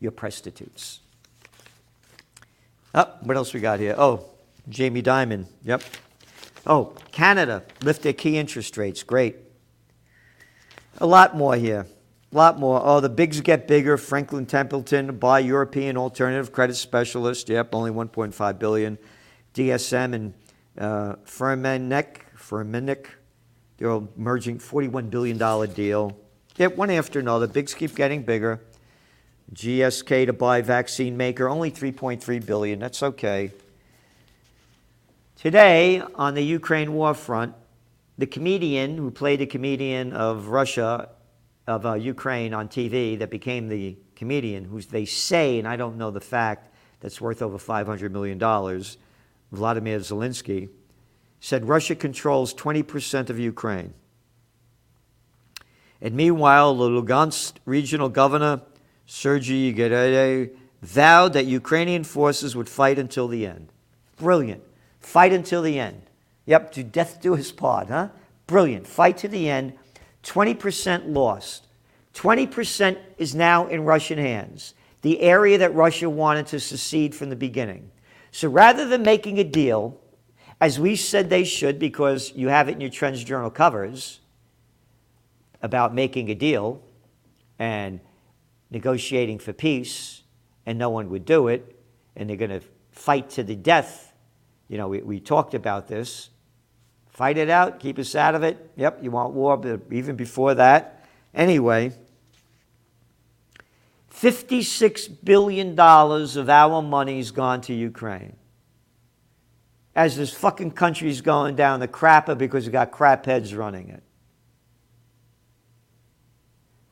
you're 0.00 0.12
prostitutes. 0.12 1.00
Oh, 2.94 3.12
what 3.22 3.36
else 3.36 3.52
we 3.52 3.60
got 3.60 3.80
here? 3.80 3.94
Oh, 3.98 4.24
Jamie 4.68 5.02
Dimon. 5.02 5.46
Yep. 5.62 5.82
Oh, 6.66 6.94
Canada 7.12 7.64
lift 7.82 8.02
their 8.02 8.12
key 8.12 8.36
interest 8.36 8.76
rates. 8.76 9.02
Great. 9.02 9.36
A 10.98 11.06
lot 11.06 11.36
more 11.36 11.56
here. 11.56 11.86
A 12.32 12.36
lot 12.36 12.58
more. 12.58 12.80
Oh, 12.84 13.00
the 13.00 13.08
bigs 13.08 13.40
get 13.40 13.66
bigger. 13.66 13.96
Franklin 13.96 14.44
Templeton, 14.44 15.16
buy 15.16 15.38
European 15.38 15.96
alternative 15.96 16.52
credit 16.52 16.76
specialist. 16.76 17.48
Yep, 17.48 17.74
only 17.74 17.90
1.5 17.90 18.58
billion. 18.58 18.98
DSM 19.54 20.14
and 20.14 20.34
uh, 20.76 21.16
Firmenich, 21.24 22.18
Firmenich, 22.36 23.06
they're 23.78 24.00
merging, 24.16 24.58
41 24.58 25.08
billion 25.08 25.38
dollar 25.38 25.66
deal. 25.66 26.16
Yep, 26.56 26.76
one 26.76 26.90
after 26.90 27.18
another. 27.20 27.46
Bigs 27.46 27.72
keep 27.72 27.94
getting 27.94 28.22
bigger. 28.22 28.60
GSK 29.54 30.26
to 30.26 30.32
buy 30.32 30.60
vaccine 30.60 31.16
maker, 31.16 31.48
only 31.48 31.70
3.3 31.70 32.44
billion. 32.44 32.78
That's 32.78 33.02
okay. 33.02 33.52
Today, 35.38 36.02
on 36.16 36.34
the 36.34 36.42
Ukraine 36.42 36.94
war 36.94 37.14
front, 37.14 37.54
the 38.18 38.26
comedian 38.26 38.96
who 38.96 39.12
played 39.12 39.38
the 39.38 39.46
comedian 39.46 40.12
of 40.12 40.48
Russia, 40.48 41.10
of 41.64 41.86
uh, 41.86 41.94
Ukraine 41.94 42.52
on 42.52 42.66
TV, 42.66 43.16
that 43.20 43.30
became 43.30 43.68
the 43.68 43.96
comedian, 44.16 44.64
who 44.64 44.80
they 44.82 45.04
say, 45.04 45.60
and 45.60 45.68
I 45.68 45.76
don't 45.76 45.96
know 45.96 46.10
the 46.10 46.20
fact, 46.20 46.74
that's 46.98 47.20
worth 47.20 47.40
over 47.40 47.56
$500 47.56 48.10
million, 48.10 48.36
Vladimir 49.52 50.00
Zelensky, 50.00 50.70
said 51.38 51.68
Russia 51.68 51.94
controls 51.94 52.52
20% 52.52 53.30
of 53.30 53.38
Ukraine. 53.38 53.94
And 56.00 56.16
meanwhile, 56.16 56.74
the 56.74 56.88
Lugansk 56.88 57.52
regional 57.64 58.08
governor, 58.08 58.62
Sergei 59.06 59.72
Gedere, 59.72 60.50
vowed 60.82 61.32
that 61.34 61.46
Ukrainian 61.46 62.02
forces 62.02 62.56
would 62.56 62.68
fight 62.68 62.98
until 62.98 63.28
the 63.28 63.46
end. 63.46 63.68
Brilliant. 64.16 64.64
Fight 65.00 65.32
until 65.32 65.62
the 65.62 65.78
end. 65.78 66.02
Yep, 66.46 66.72
to 66.72 66.82
death 66.82 67.20
do 67.20 67.34
his 67.34 67.52
part, 67.52 67.88
huh? 67.88 68.08
Brilliant. 68.46 68.86
Fight 68.86 69.18
to 69.18 69.28
the 69.28 69.48
end. 69.48 69.74
20% 70.22 71.14
lost. 71.14 71.66
20% 72.14 72.98
is 73.18 73.34
now 73.34 73.66
in 73.66 73.84
Russian 73.84 74.18
hands, 74.18 74.74
the 75.02 75.20
area 75.20 75.58
that 75.58 75.74
Russia 75.74 76.10
wanted 76.10 76.46
to 76.48 76.58
secede 76.58 77.14
from 77.14 77.30
the 77.30 77.36
beginning. 77.36 77.90
So 78.32 78.48
rather 78.48 78.88
than 78.88 79.02
making 79.02 79.38
a 79.38 79.44
deal, 79.44 80.00
as 80.60 80.80
we 80.80 80.96
said 80.96 81.30
they 81.30 81.44
should, 81.44 81.78
because 81.78 82.32
you 82.34 82.48
have 82.48 82.68
it 82.68 82.72
in 82.72 82.80
your 82.80 82.90
Trends 82.90 83.22
Journal 83.22 83.50
covers 83.50 84.20
about 85.62 85.94
making 85.94 86.30
a 86.30 86.34
deal 86.34 86.82
and 87.58 88.00
negotiating 88.70 89.38
for 89.38 89.52
peace, 89.52 90.22
and 90.66 90.78
no 90.78 90.90
one 90.90 91.10
would 91.10 91.24
do 91.24 91.48
it, 91.48 91.80
and 92.16 92.28
they're 92.28 92.36
going 92.36 92.50
to 92.50 92.62
fight 92.90 93.30
to 93.30 93.42
the 93.42 93.54
death 93.54 94.07
you 94.68 94.76
know, 94.76 94.88
we, 94.88 95.02
we 95.02 95.20
talked 95.20 95.54
about 95.54 95.88
this. 95.88 96.30
Fight 97.08 97.36
it 97.36 97.50
out, 97.50 97.80
keep 97.80 97.98
us 97.98 98.14
out 98.14 98.34
of 98.34 98.42
it. 98.42 98.70
Yep, 98.76 99.02
you 99.02 99.10
want 99.10 99.32
war, 99.32 99.56
but 99.56 99.80
even 99.90 100.14
before 100.14 100.54
that. 100.54 101.04
Anyway, 101.34 101.92
$56 104.14 105.16
billion 105.24 105.78
of 105.78 106.48
our 106.48 106.82
money's 106.82 107.30
gone 107.30 107.60
to 107.62 107.74
Ukraine. 107.74 108.36
As 109.94 110.16
this 110.16 110.32
fucking 110.32 110.72
country's 110.72 111.20
going 111.20 111.56
down 111.56 111.80
the 111.80 111.88
crapper 111.88 112.38
because 112.38 112.66
we 112.66 112.72
got 112.72 112.92
crap 112.92 113.26
heads 113.26 113.54
running 113.54 113.88
it. 113.88 114.02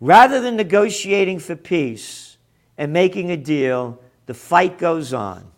Rather 0.00 0.40
than 0.40 0.56
negotiating 0.56 1.38
for 1.38 1.56
peace 1.56 2.36
and 2.76 2.92
making 2.92 3.30
a 3.30 3.36
deal, 3.36 4.00
the 4.26 4.34
fight 4.34 4.78
goes 4.78 5.12
on. 5.12 5.50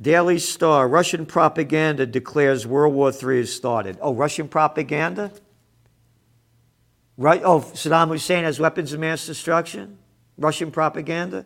Daily 0.00 0.38
Star 0.38 0.88
Russian 0.88 1.26
propaganda 1.26 2.06
declares 2.06 2.66
World 2.66 2.94
War 2.94 3.12
III 3.12 3.38
has 3.38 3.52
started. 3.52 3.98
Oh, 4.00 4.14
Russian 4.14 4.48
propaganda? 4.48 5.32
Right? 7.16 7.42
Oh, 7.44 7.60
Saddam 7.60 8.08
Hussein 8.08 8.44
has 8.44 8.60
weapons 8.60 8.92
of 8.92 9.00
mass 9.00 9.26
destruction? 9.26 9.98
Russian 10.36 10.70
propaganda? 10.70 11.44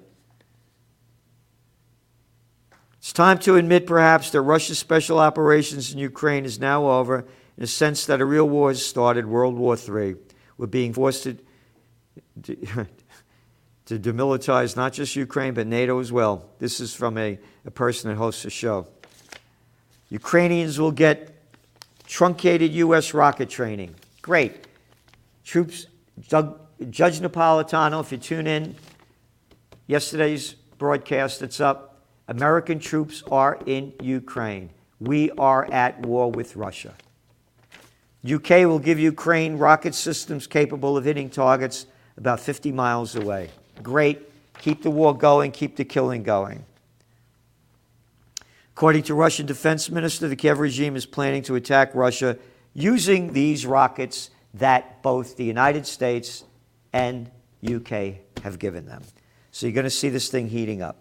It's 2.99 3.13
time 3.13 3.39
to 3.41 3.57
admit, 3.57 3.87
perhaps, 3.87 4.31
that 4.31 4.43
Russia's 4.43 4.79
special 4.79 5.19
operations 5.19 5.93
in 5.93 5.99
Ukraine 5.99 6.45
is 6.45 6.61
now 6.61 6.87
over 6.87 7.27
in 7.57 7.65
a 7.65 7.67
sense 7.67 8.07
that 8.07 8.21
a 8.21 8.25
real 8.25 8.49
war 8.49 8.69
has 8.69 8.85
started, 8.85 9.27
World 9.27 9.57
War 9.57 9.77
III. 9.77 10.17
We're 10.57 10.67
being 10.67 10.93
forced 10.93 11.25
to, 11.25 11.37
to 12.43 13.99
demilitarize 13.99 14.77
not 14.77 14.93
just 14.93 15.17
Ukraine, 15.17 15.55
but 15.55 15.67
NATO 15.67 15.99
as 15.99 16.13
well. 16.13 16.51
This 16.59 16.81
is 16.81 16.95
from 16.95 17.19
a, 17.19 17.39
a 17.65 17.71
person 17.71 18.11
that 18.11 18.17
hosts 18.17 18.45
a 18.45 18.51
show. 18.51 18.87
Ukrainians 20.09 20.79
will 20.79 20.93
get 20.93 21.35
truncated 22.07 22.73
U.S. 22.73 23.15
rocket 23.15 23.49
training. 23.49 23.95
Great. 24.21 24.67
Troops, 25.45 25.87
Doug, 26.29 26.61
Judge 26.91 27.21
Napolitano, 27.21 28.01
if 28.01 28.13
you 28.13 28.19
tune 28.19 28.47
in, 28.47 28.75
yesterday's 29.87 30.55
broadcast, 30.79 31.43
it's 31.43 31.61
up. 31.61 32.03
American 32.29 32.79
troops 32.79 33.23
are 33.31 33.59
in 33.67 33.93
Ukraine. 34.03 34.71
We 35.01 35.31
are 35.33 35.65
at 35.73 36.01
war 36.07 36.31
with 36.31 36.57
Russia. 36.57 36.95
UK 38.31 38.51
will 38.67 38.79
give 38.79 39.01
Ukraine 39.01 39.59
rocket 39.59 39.95
systems 39.95 40.47
capable 40.47 40.97
of 40.97 41.05
hitting 41.05 41.29
targets 41.29 41.87
about 42.17 42.39
50 42.39 42.71
miles 42.71 43.17
away. 43.17 43.51
Great. 43.83 44.29
Keep 44.59 44.83
the 44.83 44.91
war 44.91 45.17
going, 45.17 45.51
keep 45.51 45.77
the 45.77 45.85
killing 45.85 46.23
going. 46.23 46.65
According 48.75 49.03
to 49.05 49.15
Russian 49.15 49.47
Defense 49.47 49.91
Minister, 49.91 50.29
the 50.29 50.37
Kiev 50.37 50.59
regime 50.59 50.97
is 50.97 51.07
planning 51.07 51.43
to 51.43 51.55
attack 51.55 51.95
Russia 51.95 52.39
using 52.75 53.33
these 53.33 53.67
rockets 53.67 54.31
that 54.55 55.03
both 55.03 55.37
the 55.37 55.45
United 55.45 55.87
States 55.87 56.45
and 56.93 57.31
UK 57.65 58.15
have 58.43 58.59
given 58.59 58.87
them. 58.87 59.03
So 59.51 59.67
you're 59.67 59.75
going 59.75 59.85
to 59.85 59.91
see 59.91 60.09
this 60.09 60.31
thing 60.31 60.49
heating 60.49 60.81
up. 60.81 60.97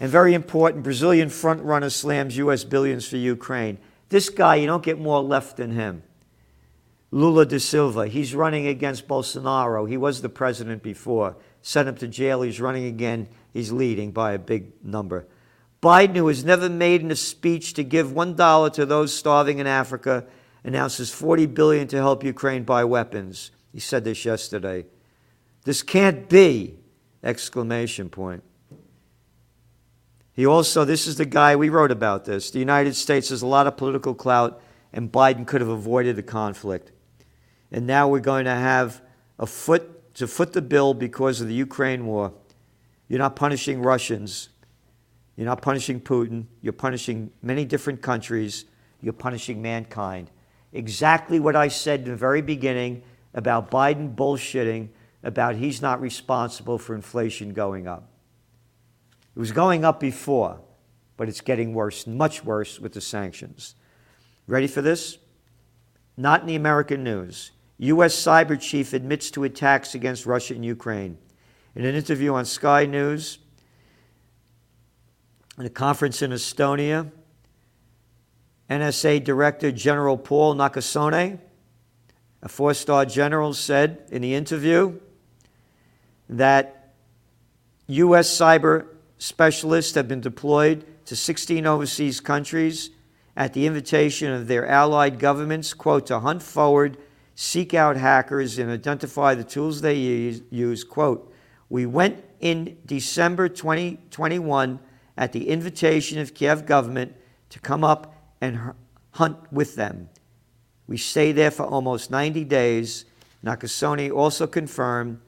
And 0.00 0.10
very 0.10 0.34
important, 0.34 0.82
Brazilian 0.82 1.28
frontrunner 1.28 1.90
slams 1.90 2.36
U.S. 2.36 2.64
billions 2.64 3.06
for 3.06 3.16
Ukraine. 3.16 3.78
This 4.08 4.28
guy, 4.28 4.56
you 4.56 4.66
don't 4.66 4.82
get 4.82 4.98
more 4.98 5.22
left 5.22 5.56
than 5.56 5.70
him. 5.70 6.02
Lula 7.12 7.46
da 7.46 7.58
Silva, 7.58 8.08
he's 8.08 8.34
running 8.34 8.66
against 8.66 9.06
Bolsonaro. 9.06 9.88
He 9.88 9.96
was 9.96 10.20
the 10.20 10.28
president 10.28 10.82
before. 10.82 11.36
Sent 11.62 11.88
him 11.88 11.94
to 11.96 12.08
jail. 12.08 12.42
He's 12.42 12.60
running 12.60 12.86
again. 12.86 13.28
He's 13.52 13.70
leading 13.70 14.10
by 14.10 14.32
a 14.32 14.38
big 14.38 14.72
number. 14.84 15.26
Biden, 15.84 16.16
who 16.16 16.28
has 16.28 16.46
never 16.46 16.70
made 16.70 17.04
a 17.04 17.14
speech 17.14 17.74
to 17.74 17.84
give 17.84 18.08
$1 18.08 18.72
to 18.72 18.86
those 18.86 19.14
starving 19.14 19.58
in 19.58 19.66
Africa, 19.66 20.24
announces 20.64 21.12
40 21.12 21.44
billion 21.44 21.86
to 21.88 21.98
help 21.98 22.24
Ukraine 22.24 22.64
buy 22.64 22.84
weapons. 22.84 23.50
He 23.70 23.80
said 23.80 24.02
this 24.02 24.24
yesterday. 24.24 24.86
This 25.64 25.82
can't 25.82 26.26
be! 26.26 26.78
Exclamation 27.22 28.08
point. 28.08 28.42
He 30.32 30.46
also, 30.46 30.86
this 30.86 31.06
is 31.06 31.16
the 31.16 31.26
guy, 31.26 31.54
we 31.54 31.68
wrote 31.68 31.90
about 31.90 32.24
this. 32.24 32.50
The 32.50 32.58
United 32.60 32.96
States 32.96 33.28
has 33.28 33.42
a 33.42 33.46
lot 33.46 33.66
of 33.66 33.76
political 33.76 34.14
clout, 34.14 34.62
and 34.90 35.12
Biden 35.12 35.46
could 35.46 35.60
have 35.60 35.70
avoided 35.70 36.16
the 36.16 36.22
conflict. 36.22 36.92
And 37.70 37.86
now 37.86 38.08
we're 38.08 38.20
going 38.20 38.46
to 38.46 38.54
have 38.54 39.02
a 39.38 39.46
foot 39.46 40.14
to 40.14 40.26
foot 40.26 40.54
the 40.54 40.62
bill 40.62 40.94
because 40.94 41.42
of 41.42 41.48
the 41.48 41.54
Ukraine 41.54 42.06
war. 42.06 42.32
You're 43.06 43.18
not 43.18 43.36
punishing 43.36 43.82
Russians. 43.82 44.48
You're 45.36 45.46
not 45.46 45.62
punishing 45.62 46.00
Putin. 46.00 46.46
You're 46.62 46.72
punishing 46.72 47.30
many 47.42 47.64
different 47.64 48.02
countries. 48.02 48.66
You're 49.00 49.12
punishing 49.12 49.60
mankind. 49.60 50.30
Exactly 50.72 51.40
what 51.40 51.56
I 51.56 51.68
said 51.68 52.00
in 52.00 52.10
the 52.10 52.16
very 52.16 52.42
beginning 52.42 53.02
about 53.34 53.70
Biden 53.70 54.14
bullshitting 54.14 54.88
about 55.22 55.56
he's 55.56 55.82
not 55.82 56.00
responsible 56.00 56.78
for 56.78 56.94
inflation 56.94 57.52
going 57.52 57.86
up. 57.86 58.10
It 59.34 59.38
was 59.38 59.52
going 59.52 59.84
up 59.84 59.98
before, 59.98 60.60
but 61.16 61.28
it's 61.28 61.40
getting 61.40 61.74
worse, 61.74 62.06
much 62.06 62.44
worse 62.44 62.78
with 62.78 62.92
the 62.92 63.00
sanctions. 63.00 63.74
Ready 64.46 64.66
for 64.66 64.82
this? 64.82 65.18
Not 66.16 66.42
in 66.42 66.46
the 66.46 66.54
American 66.54 67.02
news. 67.02 67.50
U.S. 67.78 68.14
cyber 68.14 68.60
chief 68.60 68.92
admits 68.92 69.30
to 69.32 69.44
attacks 69.44 69.94
against 69.94 70.26
Russia 70.26 70.54
and 70.54 70.64
Ukraine. 70.64 71.18
In 71.74 71.84
an 71.84 71.96
interview 71.96 72.34
on 72.34 72.44
Sky 72.44 72.86
News, 72.86 73.38
in 75.58 75.66
a 75.66 75.70
conference 75.70 76.22
in 76.22 76.32
Estonia, 76.32 77.10
NSA 78.68 79.22
Director 79.22 79.70
General 79.70 80.16
Paul 80.16 80.56
Nakasone, 80.56 81.38
a 82.42 82.48
four 82.48 82.74
star 82.74 83.04
general, 83.04 83.54
said 83.54 84.02
in 84.10 84.22
the 84.22 84.34
interview 84.34 84.98
that 86.28 86.94
U.S. 87.86 88.28
cyber 88.28 88.86
specialists 89.18 89.94
have 89.94 90.08
been 90.08 90.20
deployed 90.20 90.84
to 91.06 91.14
16 91.14 91.66
overseas 91.66 92.20
countries 92.20 92.90
at 93.36 93.52
the 93.52 93.66
invitation 93.66 94.32
of 94.32 94.46
their 94.46 94.66
allied 94.66 95.18
governments, 95.18 95.74
quote, 95.74 96.06
to 96.06 96.20
hunt 96.20 96.42
forward, 96.42 96.96
seek 97.34 97.74
out 97.74 97.96
hackers, 97.96 98.58
and 98.58 98.70
identify 98.70 99.34
the 99.34 99.44
tools 99.44 99.80
they 99.80 99.94
use, 99.94 100.42
use 100.50 100.84
quote, 100.84 101.32
we 101.68 101.86
went 101.86 102.24
in 102.40 102.76
December 102.86 103.48
2021 103.48 104.78
at 105.16 105.32
the 105.32 105.48
invitation 105.48 106.18
of 106.18 106.34
Kiev 106.34 106.66
government 106.66 107.14
to 107.50 107.60
come 107.60 107.84
up 107.84 108.14
and 108.40 108.74
hunt 109.12 109.38
with 109.52 109.76
them. 109.76 110.08
We 110.86 110.96
stayed 110.96 111.32
there 111.32 111.50
for 111.50 111.64
almost 111.64 112.10
90 112.10 112.44
days. 112.44 113.04
Nakasone 113.44 114.12
also 114.12 114.46
confirmed 114.46 115.20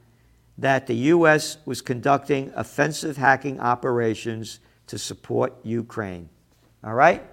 that 0.57 0.87
the 0.87 0.95
U.S. 0.95 1.57
was 1.65 1.81
conducting 1.81 2.51
offensive 2.55 3.17
hacking 3.17 3.59
operations 3.59 4.59
to 4.87 4.97
support 4.97 5.53
Ukraine. 5.63 6.29
All 6.83 6.93
right? 6.93 7.23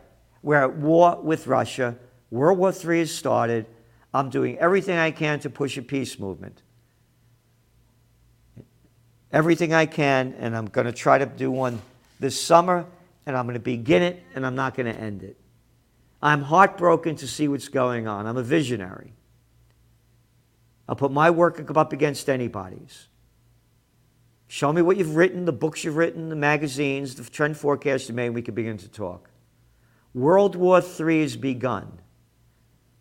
We're 0.43 0.65
at 0.65 0.77
war 0.77 1.19
with 1.23 1.47
Russia. 1.47 1.97
World 2.31 2.59
War 2.59 2.73
III 2.73 3.01
has 3.01 3.15
started. 3.15 3.67
I'm 4.13 4.29
doing 4.29 4.59
everything 4.59 4.99
I 4.99 5.11
can 5.11 5.41
to 5.41 5.51
push 5.51 5.77
a 5.77 5.83
peace 5.83 6.19
movement. 6.19 6.63
Everything 9.33 9.73
I 9.73 9.87
can, 9.87 10.35
and 10.39 10.57
I'm 10.57 10.67
going 10.67 10.87
to 10.87 10.93
try 10.93 11.19
to 11.19 11.27
do 11.27 11.51
one 11.51 11.81
this 12.25 12.41
summer, 12.41 12.87
and 13.27 13.37
I'm 13.37 13.45
going 13.45 13.53
to 13.53 13.61
begin 13.61 14.03
it, 14.03 14.23
and 14.35 14.47
I'm 14.47 14.55
not 14.55 14.75
going 14.75 14.93
to 14.93 14.99
end 14.99 15.23
it. 15.23 15.37
I'm 16.23 16.41
heartbroken 16.41 17.17
to 17.17 17.29
see 17.29 17.49
what's 17.49 17.69
going 17.69 18.09
on. 18.09 18.27
I'm 18.27 18.39
a 18.39 18.43
visionary. 18.43 19.13
I'll 20.89 20.97
put 20.97 21.13
my 21.13 21.29
work 21.29 21.71
up 21.77 21.93
against 21.93 22.31
anybody's. 22.31 23.09
Show 24.49 24.73
me 24.73 24.81
what 24.81 24.97
you've 24.97 25.17
written, 25.17 25.45
the 25.45 25.53
books 25.53 25.85
you've 25.85 25.97
written, 25.97 26.31
the 26.31 26.37
magazines, 26.37 27.15
the 27.15 27.25
trend 27.25 27.59
forecast 27.59 28.09
you 28.09 28.15
made, 28.15 28.27
and 28.27 28.35
we 28.35 28.41
can 28.41 28.55
begin 28.55 28.79
to 28.79 28.89
talk. 28.89 29.29
World 30.15 30.57
War 30.57 30.81
III 30.81 31.21
has 31.21 31.37
begun. 31.37 32.01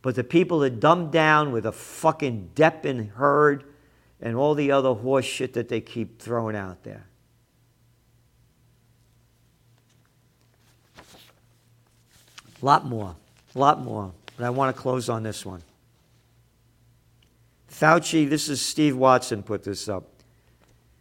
But 0.01 0.15
the 0.15 0.23
people 0.25 0.61
are 0.65 0.69
dumbed 0.69 1.13
down 1.13 1.53
with 1.53 1.65
a 1.65 1.71
fucking 1.71 2.51
Depp 2.55 2.83
and 2.83 3.63
and 4.19 4.35
all 4.35 4.53
the 4.53 4.71
other 4.71 4.93
horse 4.93 5.25
shit 5.25 5.53
that 5.53 5.69
they 5.69 5.79
keep 5.79 6.21
throwing 6.21 6.57
out 6.57 6.83
there. 6.83 7.07
A 12.63 12.65
lot 12.65 12.85
more, 12.85 13.13
a 13.53 13.59
lot 13.59 13.83
more. 13.83 14.13
But 14.37 14.45
I 14.45 14.49
want 14.49 14.73
to 14.73 14.81
close 14.81 15.09
on 15.09 15.21
this 15.21 15.45
one. 15.45 15.61
Fauci, 17.69 18.27
this 18.29 18.47
is 18.47 18.61
Steve 18.61 18.95
Watson 18.95 19.43
put 19.43 19.65
this 19.65 19.89
up. 19.89 20.05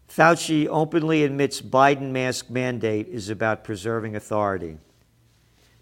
Fauci 0.08 0.66
openly 0.68 1.22
admits 1.22 1.62
Biden 1.62 2.10
mask 2.10 2.50
mandate 2.50 3.06
is 3.06 3.30
about 3.30 3.62
preserving 3.62 4.16
authority. 4.16 4.78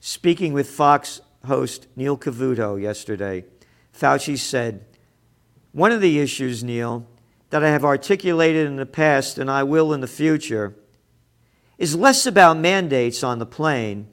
Speaking 0.01 0.53
with 0.53 0.69
Fox 0.69 1.23
host 1.47 1.87
Neil 1.97 2.19
Cavuto 2.19 2.81
yesterday, 2.81 3.47
Fauci 3.99 4.37
said, 4.37 4.85
One 5.73 5.93
of 5.93 6.03
the 6.03 6.21
issues, 6.21 6.63
Neil, 6.63 7.07
that 7.49 7.65
I 7.65 7.71
have 7.71 7.87
articulated 7.87 8.67
in 8.67 8.77
the 8.77 8.85
past 8.85 9.39
and 9.39 9.51
I 9.51 9.63
will 9.63 9.95
in 9.95 10.03
the 10.03 10.07
future 10.07 10.75
is 11.79 11.97
less 11.97 12.27
about 12.27 12.59
mandates 12.59 13.25
on 13.25 13.39
the 13.39 13.47
plane 13.47 14.10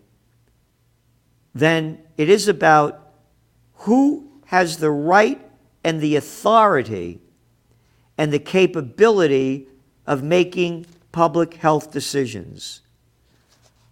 than 1.57 1.97
it 2.17 2.29
is 2.29 2.47
about 2.47 3.13
who 3.85 4.29
has 4.45 4.77
the 4.77 4.91
right 4.91 5.41
and 5.83 5.99
the 5.99 6.15
authority 6.15 7.19
and 8.17 8.31
the 8.31 8.39
capability 8.39 9.67
of 10.05 10.21
making 10.21 10.85
public 11.11 11.55
health 11.55 11.91
decisions. 11.91 12.81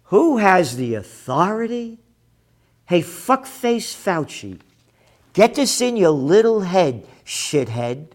Who 0.04 0.38
has 0.38 0.76
the 0.76 0.94
authority? 0.94 1.98
Hey, 2.86 3.02
fuckface 3.02 3.94
Fauci, 3.94 4.60
get 5.32 5.56
this 5.56 5.80
in 5.80 5.96
your 5.96 6.10
little 6.10 6.60
head, 6.60 7.04
shithead. 7.24 8.12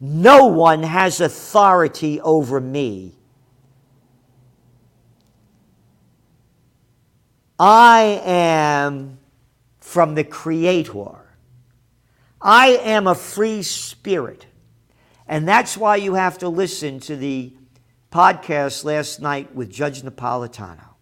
No 0.00 0.46
one 0.46 0.82
has 0.82 1.20
authority 1.20 2.20
over 2.22 2.60
me. 2.60 3.14
I 7.62 8.22
am 8.24 9.18
from 9.80 10.14
the 10.14 10.24
Creator. 10.24 11.18
I 12.40 12.68
am 12.68 13.06
a 13.06 13.14
free 13.14 13.62
spirit. 13.62 14.46
And 15.28 15.46
that's 15.46 15.76
why 15.76 15.96
you 15.96 16.14
have 16.14 16.38
to 16.38 16.48
listen 16.48 17.00
to 17.00 17.16
the 17.16 17.52
podcast 18.10 18.84
last 18.84 19.20
night 19.20 19.54
with 19.54 19.70
Judge 19.70 20.00
Napolitano. 20.00 20.94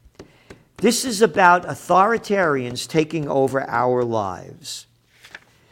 This 0.78 1.04
is 1.04 1.22
about 1.22 1.62
authoritarians 1.62 2.88
taking 2.88 3.28
over 3.28 3.62
our 3.70 4.02
lives. 4.02 4.88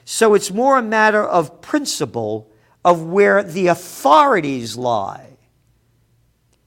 So 0.04 0.34
it's 0.34 0.52
more 0.52 0.78
a 0.78 0.82
matter 0.82 1.24
of 1.24 1.60
principle 1.60 2.48
of 2.84 3.02
where 3.02 3.42
the 3.42 3.66
authorities 3.66 4.76
lie. 4.76 5.30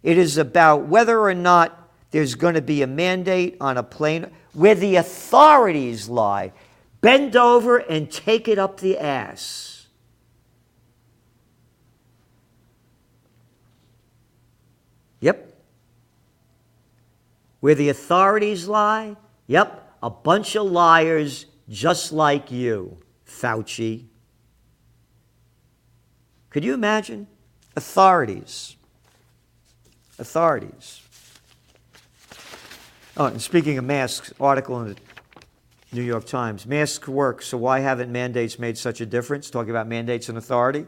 It 0.04 0.18
is 0.18 0.38
about 0.38 0.88
whether 0.88 1.22
or 1.22 1.34
not 1.34 1.79
there's 2.12 2.36
going 2.36 2.56
to 2.56 2.62
be 2.62 2.82
a 2.82 2.88
mandate 2.88 3.58
on 3.62 3.78
a 3.78 3.84
plane, 3.84 4.32
where 4.54 4.76
the 4.76 4.96
authorities 4.96 6.10
lie. 6.10 6.52
Bend 7.02 7.36
over 7.36 7.78
and 7.78 8.12
take 8.12 8.48
it 8.48 8.58
up 8.58 8.80
the 8.80 8.98
ass. 8.98 9.88
Yep. 15.22 15.54
Where 17.60 17.76
the 17.76 17.90
authorities 17.90 18.68
lie? 18.68 19.16
Yep, 19.48 19.98
a 20.02 20.10
bunch 20.10 20.56
of 20.56 20.66
liars 20.66 21.46
just 21.70 22.12
like 22.12 22.52
you, 22.52 22.98
Fauci. 23.28 24.06
Could 26.50 26.64
you 26.64 26.74
imagine? 26.74 27.28
Authorities. 27.76 28.76
Authorities. 30.18 31.02
Oh, 33.22 33.26
and 33.26 33.42
speaking 33.42 33.78
of 33.78 33.84
masks, 33.84 34.32
article 34.40 34.82
in 34.82 34.94
the 34.94 34.96
New 35.92 36.04
York 36.04 36.26
Times 36.26 36.66
masks 36.66 37.06
work, 37.06 37.42
so 37.42 37.58
why 37.58 37.82
haven't 37.82 38.10
mandates 38.10 38.58
made 38.58 38.78
such 38.78 39.02
a 39.02 39.06
difference? 39.06 39.50
Talking 39.50 39.72
about 39.72 39.88
mandates 39.88 40.30
and 40.30 40.38
authority. 40.38 40.86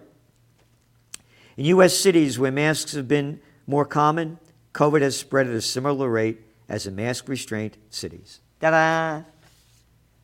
In 1.58 1.66
U.S. 1.66 1.94
cities 1.94 2.40
where 2.40 2.50
masks 2.50 2.94
have 2.94 3.10
been 3.10 3.42
more 3.68 3.84
common, 3.84 4.40
COVID 4.74 5.02
has 5.02 5.20
spread 5.20 5.46
at 5.48 5.54
a 5.54 5.60
similar 5.60 6.08
rate 6.08 6.40
as 6.70 6.88
in 6.88 6.96
mask 6.96 7.28
restraint 7.28 7.76
cities. 7.90 8.40
Ta 8.62 8.72
da! 8.72 9.24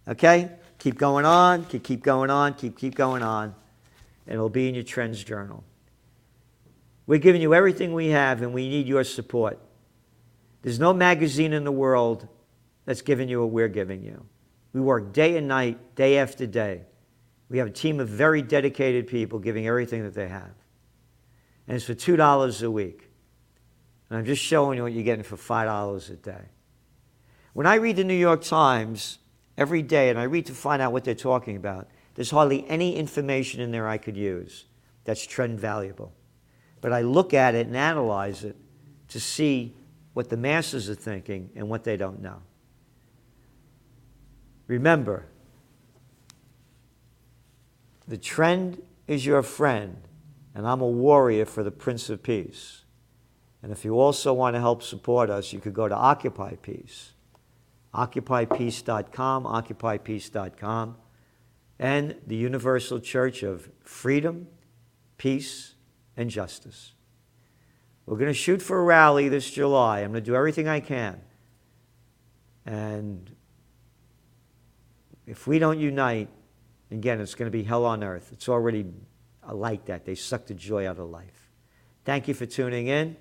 Okay? 0.10 0.50
Keep 0.80 0.98
going 0.98 1.26
on, 1.26 1.66
keep, 1.66 1.84
keep 1.84 2.04
going 2.04 2.30
on, 2.30 2.54
keep, 2.54 2.78
keep 2.78 2.96
going 2.96 3.22
on, 3.22 3.54
and 4.26 4.36
it'll 4.36 4.48
be 4.48 4.70
in 4.70 4.76
your 4.76 4.86
Trends 4.86 5.22
Journal. 5.22 5.62
We're 7.06 7.20
giving 7.20 7.42
you 7.42 7.54
everything 7.54 7.94
we 7.94 8.12
have, 8.12 8.42
and 8.42 8.54
we 8.54 8.70
need 8.70 8.88
your 8.88 9.04
support. 9.04 9.60
There's 10.62 10.80
no 10.80 10.94
magazine 10.94 11.54
in 11.54 11.64
the 11.64 11.72
world 11.72 12.28
that's 12.86 13.02
giving 13.02 13.30
you 13.30 13.42
what 13.42 13.52
we're 13.52 13.68
giving 13.68 14.04
you. 14.04 14.26
We 14.74 14.82
work 14.82 15.14
day 15.14 15.38
and 15.38 15.48
night, 15.48 15.96
day 15.96 16.18
after 16.18 16.46
day. 16.46 16.84
We 17.50 17.58
have 17.60 17.68
a 17.68 17.72
team 17.72 18.00
of 18.00 18.10
very 18.10 18.42
dedicated 18.42 19.08
people 19.08 19.40
giving 19.40 19.68
everything 19.68 20.04
that 20.04 20.14
they 20.14 20.28
have. 20.28 20.54
And 21.68 21.76
it's 21.76 21.86
for 21.86 21.96
$2 21.96 22.64
a 22.64 22.72
week. 22.72 23.10
And 24.10 24.18
I'm 24.18 24.26
just 24.26 24.42
showing 24.42 24.78
you 24.78 24.84
what 24.84 24.94
you're 24.94 25.04
getting 25.04 25.24
for 25.24 25.36
$5 25.36 26.10
a 26.10 26.16
day. 26.16 26.46
When 27.54 27.66
I 27.66 27.76
read 27.76 27.96
the 27.96 28.04
New 28.04 28.14
York 28.14 28.44
Times 28.44 29.20
every 29.58 29.82
day 29.82 30.10
and 30.10 30.20
I 30.20 30.24
read 30.24 30.46
to 30.48 30.54
find 30.54 30.82
out 30.82 30.92
what 30.92 31.04
they're 31.04 31.16
talking 31.16 31.56
about, 31.56 31.88
there's 32.16 32.32
hardly 32.32 32.68
any 32.70 32.96
information 32.96 33.62
in 33.62 33.72
there 33.72 33.88
I 33.88 33.98
could 33.98 34.18
use 34.18 34.66
that's 35.04 35.26
trend 35.26 35.60
valuable. 35.60 36.14
But 36.82 36.94
I 36.94 37.02
look 37.02 37.34
at 37.34 37.56
it 37.56 37.66
and 37.66 37.76
analyze 37.76 38.44
it 38.44 38.56
to 39.08 39.20
see 39.20 39.74
what 40.18 40.30
the 40.30 40.36
masses 40.36 40.90
are 40.90 40.96
thinking 40.96 41.52
and 41.56 41.70
what 41.70 41.84
they 41.84 41.96
don't 41.96 42.20
know. 42.20 42.42
Remember, 44.66 45.28
the 48.08 48.18
trend 48.18 48.82
is 49.06 49.28
your 49.28 49.44
friend, 49.44 49.96
and 50.56 50.68
I'm 50.68 50.82
a 50.82 50.88
warrior 50.88 51.46
for 51.46 51.62
the 51.62 51.70
Prince 51.70 52.10
of 52.10 52.24
Peace. 52.24 52.84
And 53.62 53.72
if 53.72 53.86
you 53.86 54.00
also 54.00 54.34
want 54.34 54.56
to 54.56 54.60
help 54.60 54.82
support 54.82 55.30
us, 55.30 55.54
you 55.54 55.60
could 55.60 55.76
go 55.76 55.88
to 55.88 55.96
Occupy 55.96 56.56
Peace, 56.64 57.12
occupypeace.com, 57.94 59.44
occupypeace.com, 59.44 60.98
and 61.78 62.16
the 62.26 62.36
Universal 62.36 63.02
Church 63.02 63.44
of 63.44 63.70
Freedom, 63.84 64.48
Peace, 65.20 65.76
and 66.18 66.32
Justice. 66.32 66.94
We're 68.08 68.18
going 68.18 68.32
to 68.32 68.34
shoot 68.34 68.62
for 68.62 68.80
a 68.80 68.84
rally 68.84 69.28
this 69.28 69.52
July. 69.52 70.00
I'm 70.00 70.12
going 70.12 70.24
to 70.24 70.26
do 70.26 70.36
everything 70.36 70.68
I 70.68 70.80
can. 70.80 71.20
And 72.66 73.30
if 75.28 75.46
we 75.46 75.60
don't 75.60 75.78
unite, 75.78 76.30
again, 76.90 77.20
it's 77.20 77.36
going 77.36 77.52
to 77.52 77.56
be 77.56 77.64
hell 77.64 77.84
on 77.84 78.06
earth. 78.06 78.30
It's 78.32 78.48
already 78.48 78.86
like 79.52 79.86
that. 79.86 80.06
They 80.06 80.16
suck 80.16 80.46
the 80.46 80.54
joy 80.54 80.88
out 80.88 81.00
of 81.00 81.10
life. 81.10 81.52
Thank 82.06 82.30
you 82.30 82.34
for 82.34 82.46
tuning 82.46 82.88
in, 82.88 83.08
and 83.08 83.18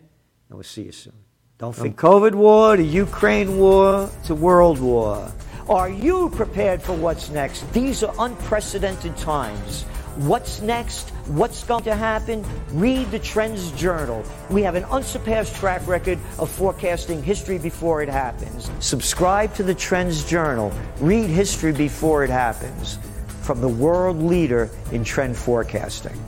we'll 0.50 0.62
see 0.62 0.82
you 0.82 0.92
soon. 0.92 1.14
Don't 1.58 1.76
um, 1.76 1.92
From 1.92 1.94
COVID 1.94 2.34
war 2.36 2.76
to 2.76 2.82
Ukraine 2.82 3.58
war 3.58 4.08
to 4.26 4.34
world 4.36 4.78
war. 4.78 5.32
Are 5.68 5.88
you 5.88 6.30
prepared 6.30 6.80
for 6.80 6.92
what's 6.92 7.28
next? 7.30 7.72
These 7.72 8.04
are 8.04 8.14
unprecedented 8.20 9.16
times. 9.16 9.84
What's 10.16 10.62
next? 10.62 11.10
What's 11.26 11.62
going 11.64 11.84
to 11.84 11.94
happen? 11.94 12.42
Read 12.70 13.10
the 13.10 13.18
Trends 13.18 13.70
Journal. 13.72 14.24
We 14.48 14.62
have 14.62 14.74
an 14.74 14.84
unsurpassed 14.84 15.54
track 15.56 15.86
record 15.86 16.18
of 16.38 16.50
forecasting 16.50 17.22
history 17.22 17.58
before 17.58 18.02
it 18.02 18.08
happens. 18.08 18.70
Subscribe 18.78 19.54
to 19.56 19.62
the 19.62 19.74
Trends 19.74 20.24
Journal. 20.24 20.72
Read 21.00 21.28
history 21.28 21.72
before 21.72 22.24
it 22.24 22.30
happens 22.30 22.98
from 23.42 23.60
the 23.60 23.68
world 23.68 24.22
leader 24.22 24.70
in 24.90 25.04
trend 25.04 25.36
forecasting. 25.36 26.18